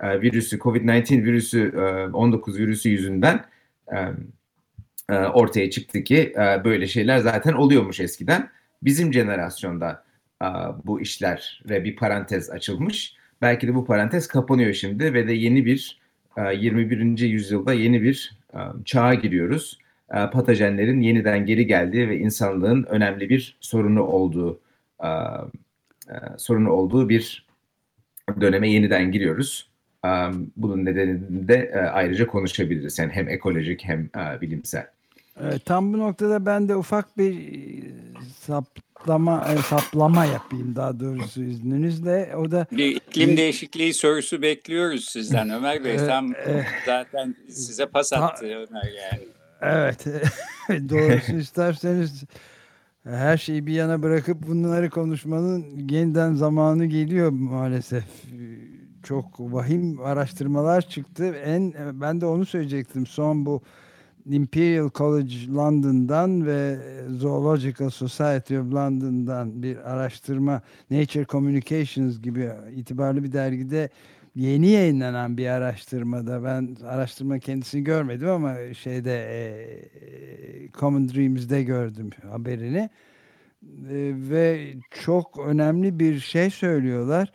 e, 0.00 0.20
virüsü, 0.20 0.58
Covid-19 0.58 1.24
virüsü, 1.24 1.72
e, 1.76 2.12
19 2.12 2.58
virüsü 2.58 2.88
yüzünden 2.88 3.44
e, 3.92 3.98
e, 5.10 5.14
ortaya 5.14 5.70
çıktı 5.70 6.04
ki 6.04 6.32
e, 6.36 6.64
böyle 6.64 6.86
şeyler 6.86 7.18
zaten 7.18 7.52
oluyormuş 7.52 8.00
eskiden. 8.00 8.50
Bizim 8.82 9.12
jenerasyonda 9.12 10.04
e, 10.42 10.46
bu 10.84 11.00
işlere 11.00 11.84
bir 11.84 11.96
parantez 11.96 12.50
açılmış. 12.50 13.14
Belki 13.42 13.68
de 13.68 13.74
bu 13.74 13.84
parantez 13.84 14.28
kapanıyor 14.28 14.72
şimdi 14.72 15.14
ve 15.14 15.28
de 15.28 15.32
yeni 15.32 15.66
bir 15.66 16.00
e, 16.36 16.54
21. 16.54 17.18
yüzyılda 17.18 17.72
yeni 17.72 18.02
bir 18.02 18.38
e, 18.54 18.58
çağa 18.84 19.14
giriyoruz. 19.14 19.78
E, 20.14 20.30
patojenlerin 20.30 21.00
yeniden 21.00 21.46
geri 21.46 21.66
geldiği 21.66 22.08
ve 22.08 22.18
insanlığın 22.18 22.82
önemli 22.82 23.28
bir 23.28 23.56
sorunu 23.60 24.02
olduğu 24.02 24.60
e, 25.02 25.08
e, 25.08 26.14
sorunu 26.38 26.70
olduğu 26.72 27.08
bir 27.08 27.46
döneme 28.40 28.70
yeniden 28.70 29.12
giriyoruz. 29.12 29.70
Bunun 30.56 30.84
nedenini 30.84 31.48
de 31.48 31.90
ayrıca 31.92 32.26
konuşabiliriz. 32.26 32.98
Yani 32.98 33.12
hem 33.12 33.28
ekolojik 33.28 33.84
hem 33.84 34.10
bilimsel. 34.40 34.86
Tam 35.64 35.92
bu 35.92 35.98
noktada 35.98 36.46
ben 36.46 36.68
de 36.68 36.76
ufak 36.76 37.18
bir 37.18 37.34
saplama 38.38 39.44
saplama 39.68 40.24
yapayım 40.24 40.76
daha 40.76 41.00
doğrusu 41.00 41.42
izninizle. 41.42 42.36
O 42.36 42.50
da 42.50 42.66
bir 42.72 42.96
iklim 42.96 43.36
değişikliği 43.36 43.94
sorusu 43.94 44.42
bekliyoruz 44.42 45.04
sizden 45.04 45.50
Ömer 45.50 45.84
Bey. 45.84 45.96
Tam 45.96 46.32
zaten 46.86 47.34
size 47.48 47.86
pas 47.86 48.12
attı 48.12 48.46
Ömer 48.46 48.92
yani. 49.12 49.39
Evet. 49.60 50.06
Doğrusu 50.68 51.32
isterseniz 51.32 52.24
her 53.04 53.36
şeyi 53.36 53.66
bir 53.66 53.72
yana 53.72 54.02
bırakıp 54.02 54.46
bunları 54.48 54.90
konuşmanın 54.90 55.64
yeniden 55.90 56.34
zamanı 56.34 56.86
geliyor 56.86 57.30
maalesef. 57.30 58.04
Çok 59.02 59.40
vahim 59.40 60.00
araştırmalar 60.00 60.82
çıktı. 60.82 61.24
En 61.24 61.74
ben 62.00 62.20
de 62.20 62.26
onu 62.26 62.46
söyleyecektim. 62.46 63.06
Son 63.06 63.46
bu 63.46 63.62
Imperial 64.26 64.90
College 64.94 65.48
London'dan 65.48 66.46
ve 66.46 66.78
Zoological 67.10 67.90
Society 67.90 68.58
of 68.58 68.72
London'dan 68.72 69.62
bir 69.62 69.76
araştırma 69.92 70.62
Nature 70.90 71.24
Communications 71.24 72.20
gibi 72.20 72.50
itibarlı 72.76 73.24
bir 73.24 73.32
dergide 73.32 73.90
yeni 74.34 74.68
yayınlanan 74.68 75.36
bir 75.36 75.46
araştırmada 75.46 76.44
ben 76.44 76.76
araştırma 76.84 77.38
kendisini 77.38 77.84
görmedim 77.84 78.28
ama 78.28 78.74
şeyde 78.74 79.12
e, 79.12 80.72
Common 80.72 81.08
Dreams'de 81.08 81.62
gördüm 81.62 82.10
haberini. 82.30 82.90
E, 83.90 84.12
ve 84.30 84.74
çok 84.90 85.38
önemli 85.46 85.98
bir 85.98 86.20
şey 86.20 86.50
söylüyorlar. 86.50 87.32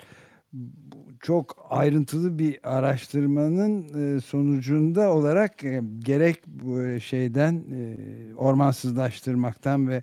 Çok 1.22 1.68
ayrıntılı 1.70 2.40
bir 2.40 2.60
araştırmanın 2.64 3.84
e, 4.18 4.22
sonucunda 4.22 5.14
olarak 5.14 5.64
e, 5.64 5.82
gerek 6.00 6.48
bu 6.48 7.00
şeyden 7.00 7.54
e, 7.56 7.96
ormansızlaştırmaktan 8.36 9.88
ve 9.88 10.02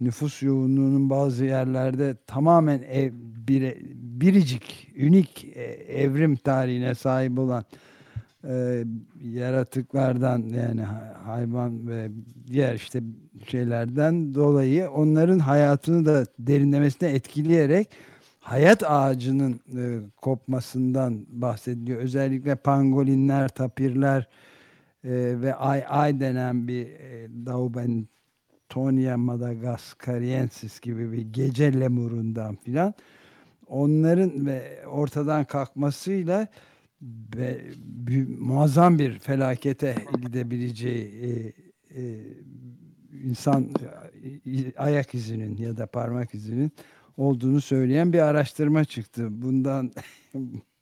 nüfus 0.00 0.42
yoğunluğunun 0.42 1.10
bazı 1.10 1.44
yerlerde 1.44 2.16
tamamen 2.26 2.82
ev, 2.82 3.12
bir, 3.48 3.76
biricik, 4.20 4.92
ünik 4.96 5.44
e, 5.44 5.62
evrim 6.02 6.36
tarihine 6.36 6.94
sahip 6.94 7.38
olan 7.38 7.64
e, 8.44 8.84
yaratıklardan 9.22 10.38
yani 10.38 10.82
hayvan 11.24 11.88
ve 11.88 12.08
diğer 12.46 12.74
işte 12.74 13.00
şeylerden 13.48 14.34
dolayı 14.34 14.90
onların 14.90 15.38
hayatını 15.38 16.06
da 16.06 16.26
derinlemesine 16.38 17.08
etkileyerek 17.08 17.88
hayat 18.40 18.90
ağacının 18.90 19.60
e, 19.76 20.00
kopmasından 20.22 21.26
bahsediliyor. 21.28 22.00
Özellikle 22.00 22.54
pangolinler, 22.54 23.48
tapirler 23.48 24.28
e, 25.04 25.10
ve 25.40 25.54
ay 25.54 25.84
ay 25.88 26.20
denen 26.20 26.68
bir 26.68 26.86
e, 26.86 27.28
Daubentonia 28.74 29.16
madagascariensis 29.16 30.80
gibi 30.80 31.12
bir 31.12 31.22
gece 31.22 31.80
lemurundan 31.80 32.56
filan 32.56 32.94
onların 33.66 34.46
ve 34.46 34.86
ortadan 34.86 35.44
kalkmasıyla 35.44 36.48
ve 37.36 37.60
muazzam 38.38 38.98
bir 38.98 39.18
felakete 39.18 39.96
gidebileceği 40.22 41.04
e, 41.22 41.52
e, 42.00 42.20
insan 43.24 43.70
e, 44.46 44.72
ayak 44.76 45.14
izinin 45.14 45.56
ya 45.56 45.76
da 45.76 45.86
parmak 45.86 46.34
izinin 46.34 46.72
olduğunu 47.16 47.60
söyleyen 47.60 48.12
bir 48.12 48.18
araştırma 48.18 48.84
çıktı. 48.84 49.28
Bundan 49.30 49.92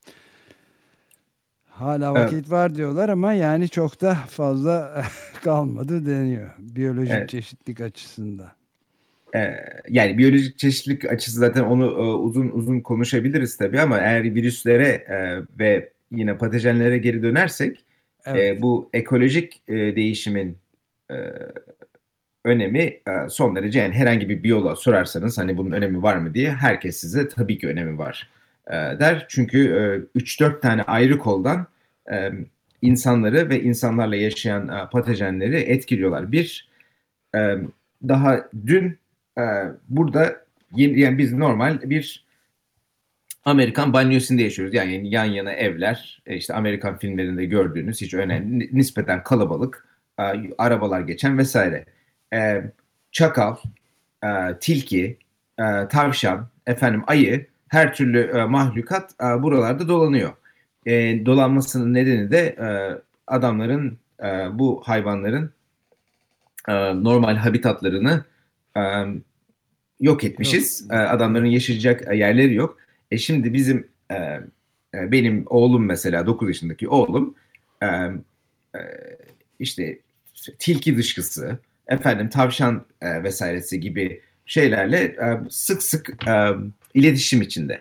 hala 1.78 2.14
vakit 2.14 2.34
evet. 2.34 2.50
var 2.50 2.74
diyorlar 2.74 3.08
ama 3.08 3.32
yani 3.32 3.68
çok 3.68 4.00
da 4.00 4.14
fazla 4.14 5.04
kalmadı 5.44 6.06
deniyor 6.06 6.50
biyolojik 6.58 7.14
evet. 7.14 7.28
çeşitlilik 7.28 7.80
açısından. 7.80 8.50
Ee, 9.34 9.54
yani 9.88 10.18
biyolojik 10.18 10.58
çeşitlilik 10.58 11.04
açısı 11.04 11.38
zaten 11.38 11.62
onu 11.64 11.84
e, 11.84 12.14
uzun 12.14 12.48
uzun 12.48 12.80
konuşabiliriz 12.80 13.56
tabii 13.56 13.80
ama 13.80 13.98
eğer 13.98 14.22
virüslere 14.22 14.88
e, 14.88 15.38
ve 15.58 15.90
yine 16.10 16.38
patojenlere 16.38 16.98
geri 16.98 17.22
dönersek 17.22 17.84
evet. 18.26 18.62
bu 18.62 18.90
ekolojik 18.92 19.68
değişimin 19.68 20.58
önemi 22.44 22.80
e, 22.80 23.28
son 23.28 23.56
derece 23.56 23.78
yani 23.78 23.94
herhangi 23.94 24.28
bir 24.28 24.42
biyoloğa 24.42 24.76
sorarsanız 24.76 25.38
hani 25.38 25.56
bunun 25.56 25.72
önemi 25.72 26.02
var 26.02 26.16
mı 26.16 26.34
diye 26.34 26.52
herkes 26.52 26.96
size 26.96 27.28
tabii 27.28 27.58
ki 27.58 27.68
önemi 27.68 27.98
var 27.98 28.30
e, 28.66 28.72
der. 28.72 29.26
Çünkü 29.28 29.68
3-4 30.16 30.56
e, 30.56 30.60
tane 30.60 30.82
ayrı 30.82 31.18
koldan 31.18 31.66
insanları 32.82 33.48
ve 33.50 33.62
insanlarla 33.62 34.16
yaşayan 34.16 34.90
patojenleri 34.90 35.56
etkiliyorlar. 35.56 36.32
Bir 36.32 36.68
daha 38.08 38.48
dün 38.66 38.98
burada 39.88 40.44
yani 40.76 41.18
biz 41.18 41.32
normal 41.32 41.90
bir 41.90 42.24
Amerikan 43.44 43.92
banyosunda 43.92 44.42
yaşıyoruz. 44.42 44.74
Yani 44.74 45.10
yan 45.10 45.24
yana 45.24 45.52
evler, 45.52 46.22
işte 46.26 46.54
Amerikan 46.54 46.98
filmlerinde 46.98 47.44
gördüğünüz 47.44 48.00
hiç 48.00 48.14
önemli, 48.14 48.70
nispeten 48.72 49.22
kalabalık, 49.22 49.86
arabalar 50.58 51.00
geçen 51.00 51.38
vesaire 51.38 51.84
e, 52.32 52.64
çakal, 53.12 53.56
e, 54.24 54.28
tilki, 54.60 55.18
e, 55.58 55.88
tavşan, 55.88 56.48
efendim 56.66 57.02
ayı, 57.06 57.46
her 57.74 57.94
türlü 57.94 58.20
e, 58.20 58.44
mahlukat 58.44 59.10
e, 59.20 59.42
buralarda 59.42 59.88
dolanıyor. 59.88 60.32
E, 60.86 61.26
dolanmasının 61.26 61.94
nedeni 61.94 62.30
de 62.30 62.38
e, 62.38 62.68
adamların 63.26 63.98
e, 64.22 64.58
bu 64.58 64.82
hayvanların 64.84 65.50
e, 66.68 66.72
normal 67.04 67.36
habitatlarını 67.36 68.24
e, 68.76 68.80
yok 70.00 70.24
etmişiz. 70.24 70.88
E, 70.90 70.94
adamların 70.94 71.46
yaşayacak 71.46 72.16
yerleri 72.16 72.54
yok. 72.54 72.78
E 73.10 73.18
şimdi 73.18 73.52
bizim 73.52 73.88
e, 74.10 74.14
e 74.14 75.12
benim 75.12 75.44
oğlum 75.46 75.86
mesela 75.86 76.26
9 76.26 76.48
yaşındaki 76.48 76.88
oğlum 76.88 77.34
e, 77.82 77.86
e, 77.86 78.80
işte 79.58 79.98
tilki 80.58 80.96
dışkısı, 80.96 81.58
efendim 81.86 82.28
tavşan 82.28 82.86
e, 83.00 83.22
vesairesi 83.22 83.80
gibi 83.80 84.20
şeylerle 84.46 84.98
e, 84.98 85.40
sık 85.50 85.82
sık 85.82 86.28
e, 86.28 86.52
iletişim 86.94 87.42
içinde. 87.42 87.80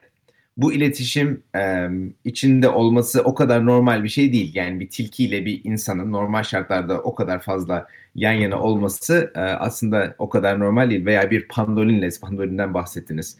Bu 0.58 0.73
iletişim 0.73 1.43
e, 1.56 1.89
içinde 2.23 2.69
olması 2.69 3.21
o 3.21 3.34
kadar 3.36 3.65
normal 3.65 4.04
bir 4.04 4.10
şey 4.10 4.34
değil. 4.34 4.52
Yani 4.56 4.80
bir 4.80 4.89
tilkiyle 4.89 5.45
bir 5.45 5.62
insanın 5.63 6.12
normal 6.12 6.43
şartlarda 6.43 7.02
o 7.02 7.15
kadar 7.15 7.41
fazla 7.41 7.88
yan 8.15 8.34
yana 8.34 8.60
olması 8.62 9.32
e, 9.36 9.39
aslında 9.39 10.15
o 10.17 10.30
kadar 10.30 10.60
normal 10.60 10.89
değil. 10.89 11.06
Veya 11.06 11.32
bir 11.32 11.47
pandolinle, 11.47 12.10
pandolinden 12.21 12.73
bahsettiniz. 12.73 13.38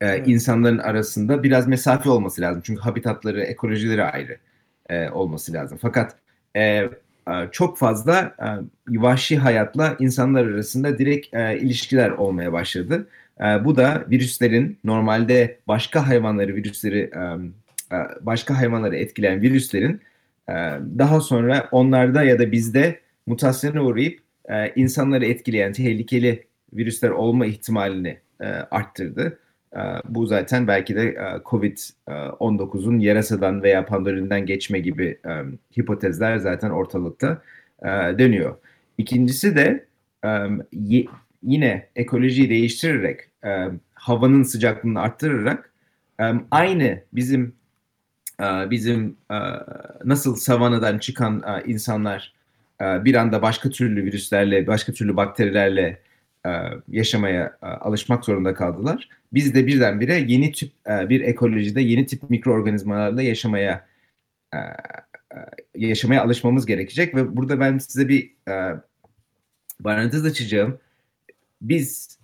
E, 0.00 0.06
evet. 0.06 0.28
insanların 0.28 0.78
arasında 0.78 1.42
biraz 1.42 1.68
mesafe 1.68 2.10
olması 2.10 2.40
lazım. 2.40 2.62
Çünkü 2.64 2.80
habitatları, 2.80 3.42
ekolojileri 3.42 4.04
ayrı 4.04 4.38
e, 4.88 5.10
olması 5.10 5.52
lazım. 5.52 5.78
Fakat 5.82 6.16
e, 6.56 6.88
çok 7.52 7.78
fazla 7.78 8.36
vahşi 8.88 9.38
hayatla 9.38 9.96
insanlar 9.98 10.46
arasında 10.46 10.98
direkt 10.98 11.34
ilişkiler 11.34 12.10
olmaya 12.10 12.52
başladı. 12.52 13.06
Bu 13.40 13.76
da 13.76 14.04
virüslerin 14.10 14.78
normalde 14.84 15.58
başka 15.68 16.08
hayvanları 16.08 16.54
virüsleri 16.54 17.10
başka 18.20 18.58
hayvanları 18.58 18.96
etkileyen 18.96 19.42
virüslerin 19.42 20.00
daha 20.98 21.20
sonra 21.20 21.68
onlarda 21.72 22.22
ya 22.22 22.38
da 22.38 22.52
bizde 22.52 23.00
mutasyona 23.26 23.82
uğrayıp 23.82 24.20
insanları 24.76 25.26
etkileyen 25.26 25.72
tehlikeli 25.72 26.44
virüsler 26.72 27.10
olma 27.10 27.46
ihtimalini 27.46 28.18
arttırdı. 28.70 29.38
Ee, 29.76 29.78
bu 30.08 30.26
zaten 30.26 30.68
belki 30.68 30.96
de 30.96 31.02
e, 31.02 31.42
COVID-19'un 31.44 32.98
yarasadan 32.98 33.62
veya 33.62 33.86
pandemiden 33.86 34.46
geçme 34.46 34.78
gibi 34.78 35.18
e, 35.26 35.30
hipotezler 35.78 36.36
zaten 36.36 36.70
ortalıkta 36.70 37.42
e, 37.82 37.88
dönüyor. 38.18 38.56
İkincisi 38.98 39.56
de 39.56 39.86
yine 41.46 41.88
ekolojiyi 41.96 42.50
değiştirerek, 42.50 43.20
havanın 43.94 44.42
sıcaklığını 44.42 45.00
arttırarak 45.00 45.72
aynı 46.50 47.02
bizim 47.12 47.54
bizim 48.70 49.16
nasıl 50.04 50.36
savanadan 50.36 50.98
çıkan 50.98 51.62
insanlar 51.66 52.34
bir 52.80 53.14
anda 53.14 53.42
başka 53.42 53.70
türlü 53.70 54.04
virüslerle, 54.04 54.66
başka 54.66 54.92
türlü 54.92 55.16
bakterilerle 55.16 55.98
yaşamaya 56.88 57.58
alışmak 57.60 58.24
zorunda 58.24 58.54
kaldılar. 58.54 59.08
Biz 59.32 59.54
de 59.54 59.66
birdenbire 59.66 60.24
yeni 60.28 60.52
tip 60.52 60.72
e, 60.88 61.08
bir 61.08 61.20
ekolojide 61.20 61.80
yeni 61.80 62.06
tip 62.06 62.30
mikroorganizmalarla 62.30 63.22
yaşamaya 63.22 63.86
e, 64.54 64.58
e, 64.58 64.66
yaşamaya 65.74 66.22
alışmamız 66.22 66.66
gerekecek 66.66 67.14
ve 67.14 67.36
burada 67.36 67.60
ben 67.60 67.78
size 67.78 68.08
bir 68.08 68.30
parantez 69.84 70.24
açacağım. 70.24 70.78
Biz 71.62 72.18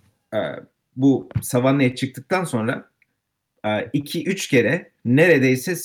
bu 0.95 1.29
savannaya 1.41 1.95
çıktıktan 1.95 2.43
sonra 2.43 2.89
iki 3.93 4.25
üç 4.25 4.47
kere 4.47 4.91
neredeyse 5.05 5.75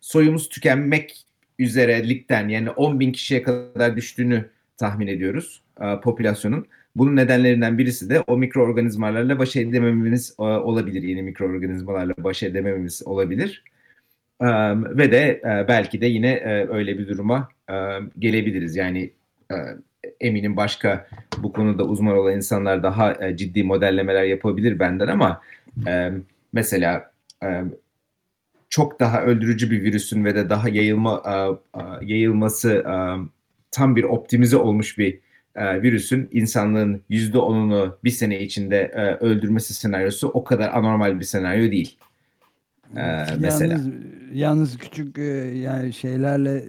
soyumuz 0.00 0.48
tükenmek 0.48 1.26
üzerelikten 1.58 2.48
yani 2.48 2.70
10 2.70 3.00
bin 3.00 3.12
kişiye 3.12 3.42
kadar 3.42 3.96
düştüğünü 3.96 4.50
tahmin 4.76 5.06
ediyoruz 5.06 5.62
popülasyonun. 6.02 6.66
Bunun 6.96 7.16
nedenlerinden 7.16 7.78
birisi 7.78 8.10
de 8.10 8.20
o 8.20 8.36
mikroorganizmalarla 8.38 9.38
baş 9.38 9.56
edemememiz 9.56 10.34
e, 10.38 10.42
olabilir. 10.42 11.02
Yeni 11.02 11.22
mikroorganizmalarla 11.22 12.14
baş 12.18 12.42
edemememiz 12.42 13.02
olabilir. 13.06 13.64
ve 14.98 15.12
de 15.12 15.40
e, 15.44 15.68
belki 15.68 16.00
de 16.00 16.06
yine 16.06 16.30
e, 16.30 16.68
öyle 16.68 16.98
bir 16.98 17.08
duruma 17.08 17.48
gelebiliriz. 18.18 18.76
Yani 18.76 19.10
eminim 20.20 20.56
başka 20.56 21.06
bu 21.38 21.52
konuda 21.52 21.84
uzman 21.84 22.16
olan 22.16 22.36
insanlar 22.36 22.82
daha 22.82 23.36
ciddi 23.36 23.64
modellemeler 23.64 24.24
yapabilir 24.24 24.78
benden 24.78 25.08
ama 25.08 25.40
mesela 26.52 27.12
çok 28.68 29.00
daha 29.00 29.22
öldürücü 29.22 29.70
bir 29.70 29.82
virüsün 29.82 30.24
ve 30.24 30.34
de 30.34 30.50
daha 30.50 30.68
yayılma 30.68 31.22
yayılması 32.02 32.84
tam 33.70 33.96
bir 33.96 34.04
optimize 34.04 34.56
olmuş 34.56 34.98
bir 34.98 35.18
e, 35.56 35.82
virüsün 35.82 36.28
insanlığın 36.32 37.02
yüzde 37.08 37.38
onunu 37.38 37.98
bir 38.04 38.10
sene 38.10 38.40
içinde 38.40 38.76
e, 38.94 39.24
öldürmesi 39.24 39.74
senaryosu 39.74 40.28
o 40.28 40.44
kadar 40.44 40.70
anormal 40.72 41.18
bir 41.18 41.24
senaryo 41.24 41.70
değil. 41.70 41.98
E, 42.96 43.24
mesela. 43.38 43.72
Yalnız, 43.72 43.88
yalnız 44.32 44.78
küçük 44.78 45.18
e, 45.18 45.22
yani 45.54 45.92
şeylerle 45.92 46.64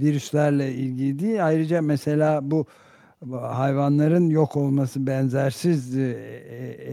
virüslerle 0.00 0.72
ilgili 0.72 1.18
değil. 1.18 1.46
Ayrıca 1.46 1.82
mesela 1.82 2.50
bu 2.50 2.66
hayvanların 3.32 4.30
yok 4.30 4.56
olması 4.56 5.06
benzersiz 5.06 5.98
e, 5.98 6.10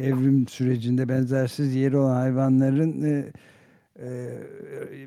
evrim 0.03 0.47
sürecinde 0.47 1.09
benzersiz 1.09 1.75
yeri 1.75 1.97
olan 1.97 2.15
hayvanların 2.15 3.03
e, 3.03 3.25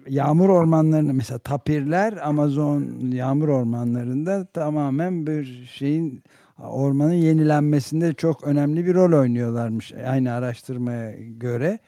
yağmur 0.09 0.49
ormanlarını 0.49 1.15
mesela 1.15 1.39
tapirler 1.39 2.29
Amazon 2.29 3.11
yağmur 3.13 3.49
ormanlarında 3.49 4.45
tamamen 4.45 5.27
bir 5.27 5.71
şeyin 5.73 6.23
ormanın 6.59 7.13
yenilenmesinde 7.13 8.15
çok 8.15 8.45
önemli 8.45 8.87
bir 8.87 8.95
rol 8.95 9.21
oynuyorlarmış 9.21 9.93
aynı 9.93 10.33
araştırmaya 10.33 11.13
göre. 11.39 11.79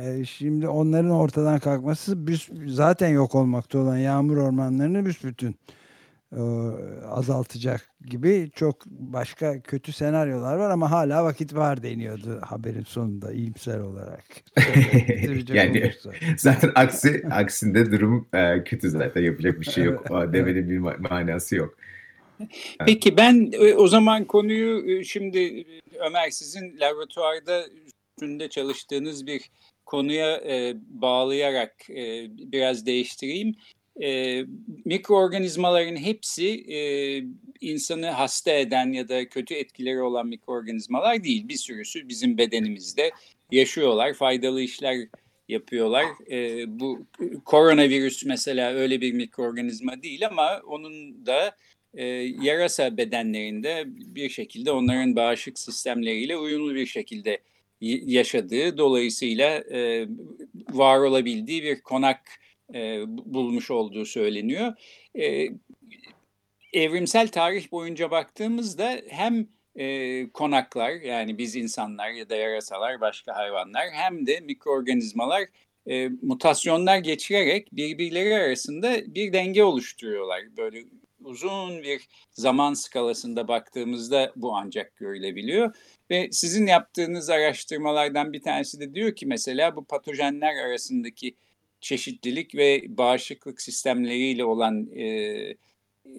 E, 0.00 0.24
şimdi 0.24 0.68
onların 0.68 1.10
ortadan 1.10 1.58
kalkması 1.58 2.16
zaten 2.66 3.08
yok 3.08 3.34
olmakta 3.34 3.78
olan 3.78 3.96
yağmur 3.96 4.36
ormanlarını 4.36 5.06
büsbütün 5.06 5.56
e, 6.32 6.40
azaltacak 7.08 7.90
gibi 8.06 8.50
çok 8.54 8.86
başka 8.86 9.60
kötü 9.60 9.92
senaryolar 9.92 10.56
var 10.56 10.70
ama 10.70 10.90
hala 10.90 11.24
vakit 11.24 11.54
var 11.54 11.82
deniyordu 11.82 12.40
haberin 12.42 12.84
sonunda 12.84 13.32
iyimser 13.32 13.78
olarak. 13.78 14.24
yani 15.54 15.82
olursa. 15.84 16.10
zaten 16.36 16.72
aksi 16.74 17.24
aksinde 17.30 17.92
durum 17.92 18.28
e, 18.34 18.64
kötü 18.64 18.90
zaten 18.90 19.22
yapacak 19.22 19.60
bir 19.60 19.66
şey 19.66 19.84
yok. 19.84 20.06
Demenin 20.32 20.70
bir 20.70 20.78
manası 20.78 21.56
yok. 21.56 21.74
Peki 22.86 23.16
ben 23.16 23.52
o 23.76 23.88
zaman 23.88 24.24
konuyu 24.24 25.04
şimdi 25.04 25.64
Ömer 26.06 26.30
sizin 26.30 26.80
laboratuvarda 26.80 27.64
üstünde 28.14 28.48
çalıştığınız 28.48 29.26
bir 29.26 29.50
konuya 29.86 30.36
e, 30.36 30.74
bağlayarak 30.88 31.90
e, 31.90 32.26
biraz 32.30 32.86
değiştireyim. 32.86 33.54
E, 34.02 34.40
mikroorganizmaların 34.84 35.96
hepsi 35.96 36.48
e, 36.48 36.78
insanı 37.60 38.10
hasta 38.10 38.52
eden 38.52 38.92
ya 38.92 39.08
da 39.08 39.28
kötü 39.28 39.54
etkileri 39.54 40.02
olan 40.02 40.26
mikroorganizmalar 40.26 41.24
değil. 41.24 41.48
Bir 41.48 41.56
sürüsü 41.56 42.08
bizim 42.08 42.38
bedenimizde 42.38 43.10
yaşıyorlar, 43.50 44.14
faydalı 44.14 44.62
işler 44.62 44.96
yapıyorlar. 45.48 46.04
E, 46.30 46.64
bu 46.80 47.06
koronavirüs 47.44 48.24
mesela 48.24 48.72
öyle 48.72 49.00
bir 49.00 49.12
mikroorganizma 49.12 50.02
değil 50.02 50.26
ama 50.26 50.60
onun 50.66 51.26
da 51.26 51.56
e, 51.94 52.04
yarasa 52.42 52.96
bedenlerinde 52.96 53.84
bir 53.86 54.28
şekilde 54.28 54.70
onların 54.70 55.16
bağışıklık 55.16 55.58
sistemleriyle 55.58 56.36
uyumlu 56.36 56.74
bir 56.74 56.86
şekilde 56.86 57.40
yaşadığı 58.06 58.78
dolayısıyla 58.78 59.58
e, 59.72 60.08
var 60.70 60.98
olabildiği 60.98 61.62
bir 61.62 61.80
konak 61.80 62.20
e, 62.74 63.02
bulmuş 63.06 63.70
olduğu 63.70 64.04
söyleniyor. 64.04 64.74
E, 65.18 65.48
evrimsel 66.72 67.28
tarih 67.28 67.72
boyunca 67.72 68.10
baktığımızda 68.10 69.00
hem 69.08 69.48
e, 69.76 70.26
konaklar 70.30 70.90
yani 70.90 71.38
biz 71.38 71.56
insanlar 71.56 72.10
ya 72.10 72.28
da 72.28 72.36
yarasalar 72.36 73.00
başka 73.00 73.36
hayvanlar 73.36 73.84
hem 73.92 74.26
de 74.26 74.40
mikroorganizmalar 74.40 75.42
e, 75.86 76.08
mutasyonlar 76.22 76.98
geçirerek 76.98 77.68
birbirleri 77.72 78.34
arasında 78.34 79.14
bir 79.14 79.32
denge 79.32 79.64
oluşturuyorlar. 79.64 80.56
Böyle 80.56 80.84
uzun 81.24 81.82
bir 81.82 82.08
zaman 82.32 82.74
skalasında 82.74 83.48
baktığımızda 83.48 84.32
bu 84.36 84.56
ancak 84.56 84.96
görülebiliyor. 84.96 85.74
Ve 86.14 86.28
sizin 86.32 86.66
yaptığınız 86.66 87.30
araştırmalardan 87.30 88.32
bir 88.32 88.42
tanesi 88.42 88.80
de 88.80 88.94
diyor 88.94 89.16
ki 89.16 89.26
mesela 89.26 89.76
bu 89.76 89.84
patojenler 89.84 90.56
arasındaki 90.56 91.34
çeşitlilik 91.80 92.54
ve 92.54 92.84
bağışıklık 92.88 93.62
sistemleriyle 93.62 94.44
olan 94.44 94.88
e, 94.94 95.04
e, 95.04 95.56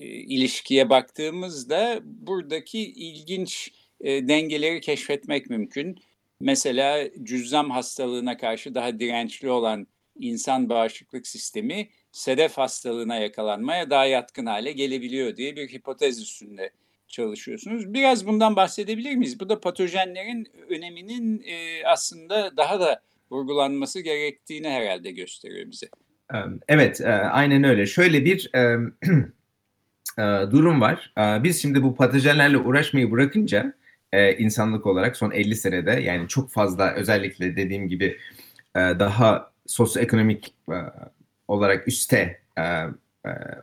ilişkiye 0.05 0.89
baktığımızda 0.89 1.99
buradaki 2.03 2.79
ilginç 2.79 3.71
e, 4.01 4.27
dengeleri 4.27 4.81
keşfetmek 4.81 5.49
mümkün. 5.49 5.95
Mesela 6.39 7.09
cüzzam 7.23 7.69
hastalığına 7.69 8.37
karşı 8.37 8.75
daha 8.75 8.99
dirençli 8.99 9.49
olan 9.49 9.87
insan 10.19 10.69
bağışıklık 10.69 11.27
sistemi 11.27 11.89
sedef 12.11 12.57
hastalığına 12.57 13.15
yakalanmaya 13.15 13.89
daha 13.89 14.05
yatkın 14.05 14.45
hale 14.45 14.71
gelebiliyor 14.71 15.37
diye 15.37 15.55
bir 15.55 15.69
hipotez 15.69 16.21
üstünde 16.21 16.71
çalışıyorsunuz. 17.07 17.93
Biraz 17.93 18.27
bundan 18.27 18.55
bahsedebilir 18.55 19.15
miyiz? 19.15 19.39
Bu 19.39 19.49
da 19.49 19.59
patojenlerin 19.59 20.47
öneminin 20.69 21.43
e, 21.47 21.85
aslında 21.85 22.57
daha 22.57 22.79
da 22.79 23.01
vurgulanması 23.31 23.99
gerektiğini 23.99 24.69
herhalde 24.69 25.11
gösteriyor 25.11 25.71
bize. 25.71 25.87
Evet, 26.67 27.01
aynen 27.31 27.63
öyle. 27.63 27.85
Şöyle 27.85 28.25
bir 28.25 28.51
durum 30.51 30.81
var. 30.81 31.13
Biz 31.43 31.61
şimdi 31.61 31.83
bu 31.83 31.95
patojenlerle 31.95 32.57
uğraşmayı 32.57 33.11
bırakınca 33.11 33.73
insanlık 34.37 34.85
olarak 34.85 35.17
son 35.17 35.31
50 35.31 35.55
senede 35.55 35.91
yani 35.91 36.27
çok 36.27 36.51
fazla 36.51 36.93
özellikle 36.93 37.55
dediğim 37.55 37.87
gibi 37.87 38.17
daha 38.75 39.51
sosyoekonomik 39.65 40.53
olarak 41.47 41.87
üste 41.87 42.41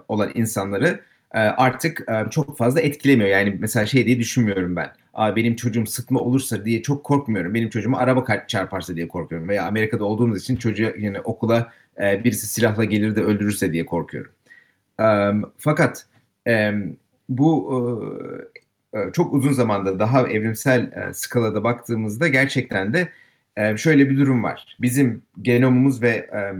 olan 0.08 0.30
insanları 0.34 1.00
artık 1.32 2.06
çok 2.30 2.58
fazla 2.58 2.80
etkilemiyor. 2.80 3.30
Yani 3.30 3.56
mesela 3.60 3.86
şey 3.86 4.06
diye 4.06 4.18
düşünmüyorum 4.18 4.76
ben. 4.76 4.92
Benim 5.36 5.56
çocuğum 5.56 5.86
sıtma 5.86 6.20
olursa 6.20 6.64
diye 6.64 6.82
çok 6.82 7.04
korkmuyorum. 7.04 7.54
Benim 7.54 7.70
çocuğuma 7.70 7.98
araba 7.98 8.46
çarparsa 8.46 8.96
diye 8.96 9.08
korkuyorum. 9.08 9.48
Veya 9.48 9.66
Amerika'da 9.66 10.04
olduğumuz 10.04 10.42
için 10.42 10.56
çocuğa 10.56 10.90
yani 10.98 11.20
okula 11.20 11.72
e, 12.00 12.24
birisi 12.24 12.46
silahla 12.46 12.84
gelir 12.84 13.16
de 13.16 13.22
öldürürse 13.22 13.72
diye 13.72 13.86
korkuyorum. 13.86 14.32
E, 15.00 15.06
fakat 15.58 16.06
e, 16.46 16.72
bu 17.28 17.82
e, 18.94 18.98
çok 19.12 19.34
uzun 19.34 19.52
zamanda 19.52 19.98
daha 19.98 20.28
evrimsel 20.28 20.92
e, 20.92 21.14
skalada 21.14 21.64
baktığımızda 21.64 22.28
gerçekten 22.28 22.92
de 22.92 23.08
e, 23.56 23.76
şöyle 23.76 24.10
bir 24.10 24.18
durum 24.18 24.42
var. 24.42 24.76
Bizim 24.80 25.22
genomumuz 25.42 26.02
ve 26.02 26.08
e, 26.08 26.52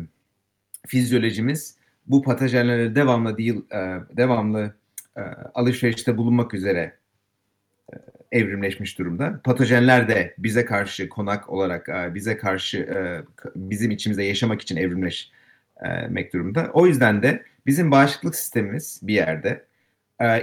fizyolojimiz 0.86 1.76
bu 2.06 2.22
patojenlerle 2.22 2.94
devamlı 2.94 3.38
değil, 3.38 3.62
e, 3.72 3.98
devamlı 4.16 4.74
e, 5.16 5.20
alışverişte 5.54 6.16
bulunmak 6.16 6.54
üzere 6.54 6.96
e, 7.92 7.96
evrimleşmiş 8.32 8.98
durumda. 8.98 9.40
Patojenler 9.44 10.08
de 10.08 10.34
bize 10.38 10.64
karşı 10.64 11.08
konak 11.08 11.50
olarak, 11.50 12.14
bize 12.14 12.36
karşı 12.36 12.88
bizim 13.56 13.90
içimizde 13.90 14.22
yaşamak 14.24 14.62
için 14.62 14.76
evrimleşmek 14.76 16.32
durumda. 16.32 16.70
O 16.72 16.86
yüzden 16.86 17.22
de 17.22 17.42
bizim 17.66 17.90
bağışıklık 17.90 18.36
sistemimiz 18.36 19.00
bir 19.02 19.14
yerde, 19.14 19.64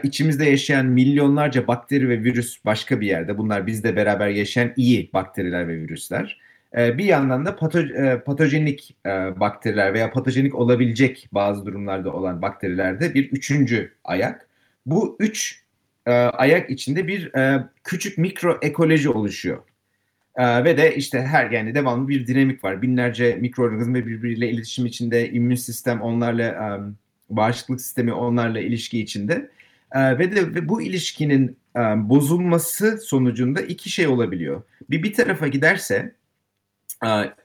içimizde 0.03 0.45
yaşayan 0.45 0.85
milyonlarca 0.85 1.67
bakteri 1.67 2.09
ve 2.09 2.23
virüs 2.23 2.65
başka 2.65 3.01
bir 3.01 3.07
yerde. 3.07 3.37
Bunlar 3.37 3.67
bizde 3.67 3.95
beraber 3.95 4.27
yaşayan 4.27 4.73
iyi 4.75 5.09
bakteriler 5.13 5.67
ve 5.67 5.77
virüsler. 5.77 6.39
Ee, 6.77 6.97
bir 6.97 7.05
yandan 7.05 7.45
da 7.45 7.55
pato, 7.55 7.79
e, 7.79 8.19
patojenik 8.25 8.95
e, 9.05 9.09
bakteriler 9.39 9.93
veya 9.93 10.11
patojenik 10.11 10.55
olabilecek 10.55 11.29
bazı 11.31 11.65
durumlarda 11.65 12.13
olan 12.13 12.41
bakterilerde 12.41 13.13
bir 13.13 13.31
üçüncü 13.31 13.93
ayak. 14.03 14.47
Bu 14.85 15.17
üç 15.19 15.63
e, 16.05 16.11
ayak 16.11 16.69
içinde 16.69 17.07
bir 17.07 17.31
küçük 17.83 18.17
mikro 18.17 18.57
ekoloji 18.61 19.09
oluşuyor. 19.09 19.57
ve 20.39 20.77
de 20.77 20.95
işte 20.95 21.21
her 21.21 21.51
yani 21.51 21.75
devamlı 21.75 22.07
bir 22.07 22.27
dinamik 22.27 22.63
var. 22.63 22.81
Binlerce 22.81 23.35
mikroorganizma 23.35 23.95
birbiriyle 23.95 24.49
iletişim 24.49 24.85
içinde, 24.85 25.29
immün 25.31 25.55
sistem 25.55 26.01
onlarla, 26.01 26.79
bağışıklık 27.29 27.81
sistemi 27.81 28.13
onlarla 28.13 28.59
ilişki 28.59 28.99
içinde. 28.99 29.49
ve 29.95 30.35
de 30.35 30.55
ve 30.55 30.69
bu 30.69 30.81
ilişkinin 30.81 31.57
bozulması 31.95 32.97
sonucunda 32.97 33.61
iki 33.61 33.89
şey 33.89 34.07
olabiliyor. 34.07 34.61
Bir 34.89 35.03
bir 35.03 35.13
tarafa 35.13 35.47
giderse 35.47 36.13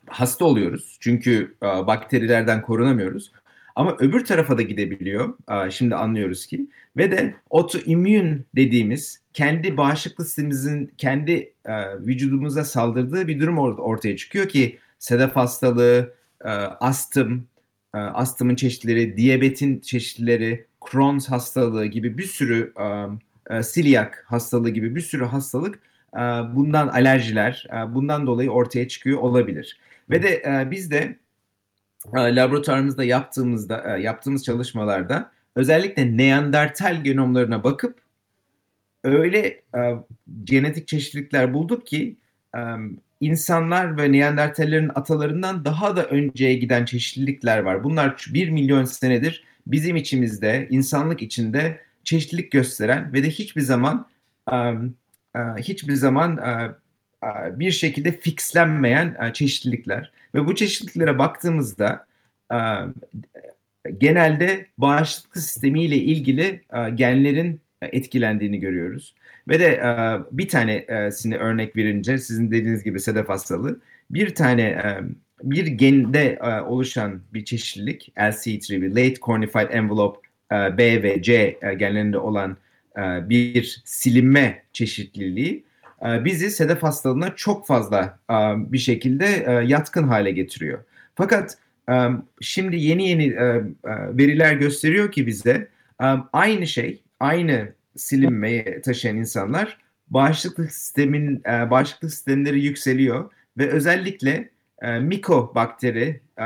hasta 0.06 0.44
oluyoruz. 0.44 0.96
Çünkü 1.00 1.56
bakterilerden 1.62 2.62
korunamıyoruz. 2.62 3.32
Ama 3.76 3.96
öbür 3.98 4.24
tarafa 4.24 4.58
da 4.58 4.62
gidebiliyor. 4.62 5.34
Şimdi 5.70 5.94
anlıyoruz 5.94 6.46
ki. 6.46 6.66
Ve 6.96 7.10
de 7.10 7.34
otoimmün 7.50 8.46
dediğimiz 8.56 9.20
kendi 9.32 9.76
bağışıklık 9.76 10.26
sistemimizin 10.26 10.92
kendi 10.98 11.52
vücudumuza 11.98 12.64
saldırdığı 12.64 13.28
bir 13.28 13.40
durum 13.40 13.58
ortaya 13.58 14.16
çıkıyor 14.16 14.48
ki 14.48 14.78
sedef 14.98 15.36
hastalığı, 15.36 16.14
astım, 16.80 17.46
astımın 17.92 18.54
çeşitleri, 18.54 19.16
diyabetin 19.16 19.80
çeşitleri, 19.80 20.66
Crohn's 20.90 21.30
hastalığı 21.30 21.86
gibi 21.86 22.18
bir 22.18 22.26
sürü 22.26 22.72
silyak 23.62 24.24
hastalığı 24.26 24.70
gibi 24.70 24.94
bir 24.94 25.00
sürü 25.00 25.24
hastalık 25.24 25.74
e, 25.74 25.80
bundan 26.54 26.88
alerjiler 26.88 27.66
e, 27.70 27.94
bundan 27.94 28.26
dolayı 28.26 28.50
ortaya 28.50 28.88
çıkıyor 28.88 29.18
olabilir. 29.18 29.78
Ve 30.10 30.22
de 30.22 30.28
e, 30.28 30.70
biz 30.70 30.90
de 30.90 31.18
laboratuvarımızda 32.14 33.04
yaptığımızda 33.04 33.98
yaptığımız 33.98 34.44
çalışmalarda 34.44 35.32
özellikle 35.56 36.16
Neandertal 36.16 37.04
genomlarına 37.04 37.64
bakıp 37.64 37.98
öyle 39.04 39.62
genetik 40.44 40.88
çeşitlilikler 40.88 41.54
bulduk 41.54 41.86
ki 41.86 42.16
insanlar 43.20 43.96
ve 43.98 44.12
Neandertallerin 44.12 44.90
atalarından 44.94 45.64
daha 45.64 45.96
da 45.96 46.04
önceye 46.06 46.54
giden 46.54 46.84
çeşitlilikler 46.84 47.58
var. 47.58 47.84
Bunlar 47.84 48.26
bir 48.34 48.50
milyon 48.50 48.84
senedir 48.84 49.44
bizim 49.66 49.96
içimizde, 49.96 50.66
insanlık 50.70 51.22
içinde 51.22 51.80
çeşitlilik 52.04 52.52
gösteren 52.52 53.12
ve 53.12 53.22
de 53.22 53.30
hiçbir 53.30 53.60
zaman 53.60 54.06
e, 54.52 54.56
hiçbir 55.58 55.94
zaman 55.94 56.36
e, 56.36 56.74
e, 57.26 57.58
bir 57.58 57.70
şekilde 57.70 58.12
fixlenmeyen 58.12 59.32
çeşitlilikler. 59.32 60.12
Ve 60.34 60.46
bu 60.46 60.54
çeşitliliklere 60.54 61.18
baktığımızda 61.18 62.06
genelde 63.98 64.66
bağışıklık 64.78 65.36
sistemiyle 65.36 65.96
ilgili 65.96 66.62
genlerin 66.94 67.60
etkilendiğini 67.82 68.60
görüyoruz. 68.60 69.14
Ve 69.48 69.60
de 69.60 69.80
bir 70.30 70.48
tanesini 70.48 71.36
örnek 71.36 71.76
verince 71.76 72.18
sizin 72.18 72.50
dediğiniz 72.50 72.84
gibi 72.84 73.00
sedef 73.00 73.28
hastalığı. 73.28 73.80
bir 74.10 74.34
tane 74.34 74.62
e, 74.62 75.00
bir 75.42 75.66
gende 75.66 76.38
e, 76.42 76.60
oluşan 76.60 77.20
bir 77.34 77.44
çeşitlilik 77.44 78.12
LC3 78.16 78.90
Late 78.90 79.14
Cornified 79.14 79.70
Envelope 79.70 80.20
e, 80.52 80.78
B 80.78 81.02
ve 81.02 81.22
C 81.22 81.58
e, 81.62 81.74
genlerinde 81.74 82.18
olan 82.18 82.50
e, 82.50 82.54
bir 83.28 83.82
silinme 83.84 84.62
çeşitliliği 84.72 85.64
e, 86.04 86.24
bizi 86.24 86.50
sedef 86.50 86.82
hastalığına 86.82 87.36
çok 87.36 87.66
fazla 87.66 88.18
e, 88.30 88.34
bir 88.72 88.78
şekilde 88.78 89.26
e, 89.46 89.52
yatkın 89.52 90.08
hale 90.08 90.30
getiriyor. 90.30 90.78
Fakat 91.14 91.58
e, 91.90 92.08
şimdi 92.40 92.76
yeni 92.76 93.08
yeni 93.08 93.26
e, 93.26 93.44
e, 93.44 93.62
veriler 94.18 94.54
gösteriyor 94.54 95.12
ki 95.12 95.26
bize 95.26 95.68
e, 96.02 96.06
aynı 96.32 96.66
şey, 96.66 97.02
aynı 97.20 97.72
silinmeyi 97.96 98.80
taşıyan 98.84 99.16
insanlar 99.16 99.78
bağışıklık 100.10 100.72
sistemin 100.72 101.42
e, 101.46 101.70
bağışıklık 101.70 102.10
sistemleri 102.10 102.64
yükseliyor 102.64 103.30
ve 103.58 103.70
özellikle 103.70 104.48
e, 104.82 104.98
mikobakteri, 104.98 106.20
e, 106.38 106.44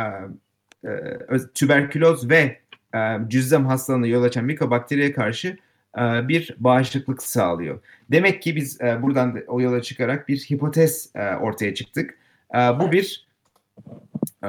e, 0.89 1.39
tüberküloz 1.55 2.31
ve 2.31 2.59
e, 2.95 2.99
cüzzam 3.29 3.67
hastalığına 3.67 4.07
yol 4.07 4.23
açan 4.23 4.45
mikobakteriye 4.45 5.13
karşı 5.13 5.49
e, 5.49 5.59
bir 5.97 6.55
bağışıklık 6.59 7.23
sağlıyor. 7.23 7.81
Demek 8.11 8.43
ki 8.43 8.57
biz 8.57 8.81
e, 8.81 9.03
buradan 9.03 9.43
o 9.47 9.61
yola 9.61 9.83
çıkarak 9.83 10.29
bir 10.29 10.39
hipotez 10.39 11.11
e, 11.15 11.35
ortaya 11.35 11.75
çıktık. 11.75 12.19
E, 12.55 12.59
bu 12.59 12.93
bir 12.93 13.27
e, 14.45 14.49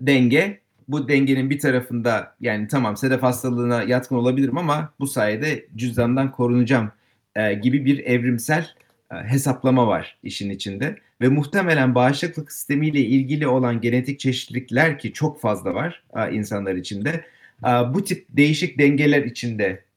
denge. 0.00 0.64
Bu 0.88 1.08
dengenin 1.08 1.50
bir 1.50 1.58
tarafında 1.58 2.34
yani 2.40 2.68
tamam 2.68 2.96
sedef 2.96 3.22
hastalığına 3.22 3.82
yatkın 3.82 4.16
olabilirim 4.16 4.58
ama 4.58 4.92
bu 5.00 5.06
sayede 5.06 5.66
cüzdandan 5.76 6.32
korunacağım 6.32 6.92
e, 7.36 7.54
gibi 7.54 7.84
bir 7.84 7.98
evrimsel 7.98 8.70
e, 9.12 9.14
hesaplama 9.16 9.86
var 9.86 10.18
işin 10.22 10.50
içinde 10.50 10.96
ve 11.20 11.28
muhtemelen 11.28 11.94
bağışıklık 11.94 12.52
sistemiyle 12.52 13.00
ilgili 13.00 13.48
olan 13.48 13.80
genetik 13.80 14.20
çeşitlilikler 14.20 14.98
ki 14.98 15.12
çok 15.12 15.40
fazla 15.40 15.74
var 15.74 16.04
e, 16.16 16.32
insanlar 16.32 16.74
içinde 16.74 17.24
e, 17.64 17.68
bu 17.68 18.04
tip 18.04 18.26
değişik 18.30 18.78
dengeler 18.78 19.22
içinde 19.22 19.66
e, 19.66 19.93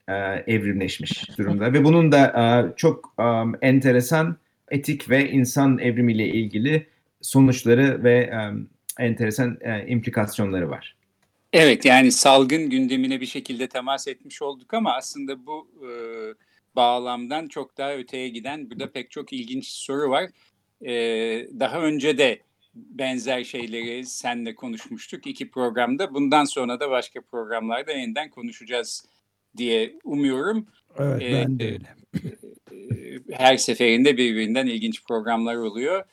evrimleşmiş 0.48 1.38
durumda 1.38 1.74
ve 1.74 1.84
bunun 1.84 2.12
da 2.12 2.26
e, 2.28 2.76
çok 2.76 3.14
e, 3.20 3.24
enteresan 3.68 4.38
etik 4.72 5.10
ve 5.10 5.32
insan 5.32 5.78
evrimiyle 5.78 6.28
ilgili 6.28 6.88
sonuçları 7.22 8.04
ve 8.04 8.14
e, 8.14 8.40
enteresan 9.04 9.58
e, 9.62 9.88
implikasyonları 9.88 10.70
var. 10.70 10.96
Evet 11.54 11.86
yani 11.86 12.12
salgın 12.12 12.70
gündemine 12.70 13.22
bir 13.22 13.26
şekilde 13.26 13.68
temas 13.68 14.08
etmiş 14.08 14.42
olduk 14.42 14.74
ama 14.74 14.94
aslında 14.94 15.46
bu 15.46 15.68
e, 15.82 15.90
bağlamdan 16.76 17.48
çok 17.48 17.78
daha 17.78 17.96
öteye 17.96 18.30
giden 18.30 18.70
burada 18.70 18.92
pek 18.92 19.12
çok 19.12 19.34
ilginç 19.34 19.68
soru 19.68 20.10
var. 20.10 20.30
E, 20.82 20.92
daha 21.60 21.82
önce 21.82 22.18
de 22.18 22.40
benzer 22.76 23.44
şeyleri 23.44 24.06
senle 24.06 24.56
konuşmuştuk 24.56 25.28
iki 25.28 25.50
programda. 25.50 26.14
Bundan 26.14 26.46
sonra 26.46 26.80
da 26.80 26.90
başka 26.90 27.22
programlarda 27.22 27.92
yeniden 27.92 28.30
konuşacağız 28.30 29.06
diye 29.58 29.94
umuyorum. 30.04 30.66
Evet 31.00 31.22
ben 31.22 31.60
de 31.60 31.66
öyle. 31.66 31.98
Her 33.32 33.58
seferinde 33.58 34.18
birbirinden 34.18 34.68
ilginç 34.68 35.04
programlar 35.04 35.56
oluyor. 35.56 36.04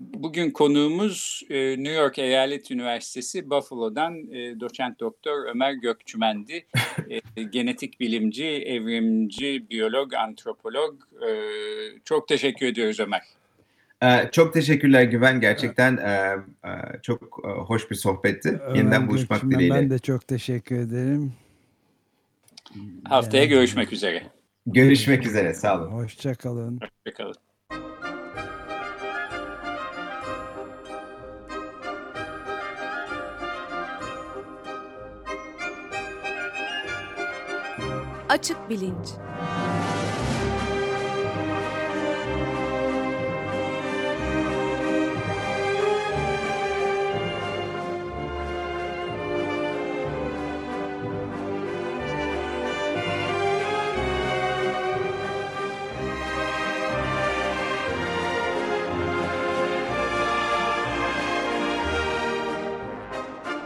Bugün 0.00 0.50
konuğumuz 0.50 1.42
New 1.50 1.92
York 1.92 2.18
Eyalet 2.18 2.70
Üniversitesi 2.70 3.50
Buffalo'dan 3.50 4.14
doçent 4.60 5.00
doktor 5.00 5.46
Ömer 5.46 5.72
Gökçümen'di. 5.72 6.66
Genetik 7.50 8.00
bilimci, 8.00 8.44
evrimci, 8.46 9.70
biyolog, 9.70 10.14
antropolog. 10.14 10.94
Çok 12.04 12.28
teşekkür 12.28 12.66
ediyoruz 12.66 13.00
Ömer. 13.00 13.22
Çok 14.32 14.54
teşekkürler 14.54 15.02
Güven. 15.02 15.40
Gerçekten 15.40 15.98
çok 17.02 17.44
hoş 17.44 17.90
bir 17.90 17.96
sohbetti. 17.96 18.48
Ömer 18.48 18.76
Yeniden 18.76 19.08
buluşmak 19.08 19.30
Gökçümen, 19.30 19.58
dileğiyle. 19.58 19.74
Ben 19.74 19.90
de 19.90 19.98
çok 19.98 20.28
teşekkür 20.28 20.78
ederim. 20.78 21.32
Haftaya 23.04 23.44
görüşmek 23.44 23.92
üzere. 23.92 24.22
Görüşmek 24.66 25.26
üzere. 25.26 25.54
Sağ 25.54 25.80
olun. 25.80 25.90
Hoşçakalın. 25.90 26.80
Hoşçakalın. 26.80 27.34
Açık 38.28 38.70
Bilinç 38.70 39.08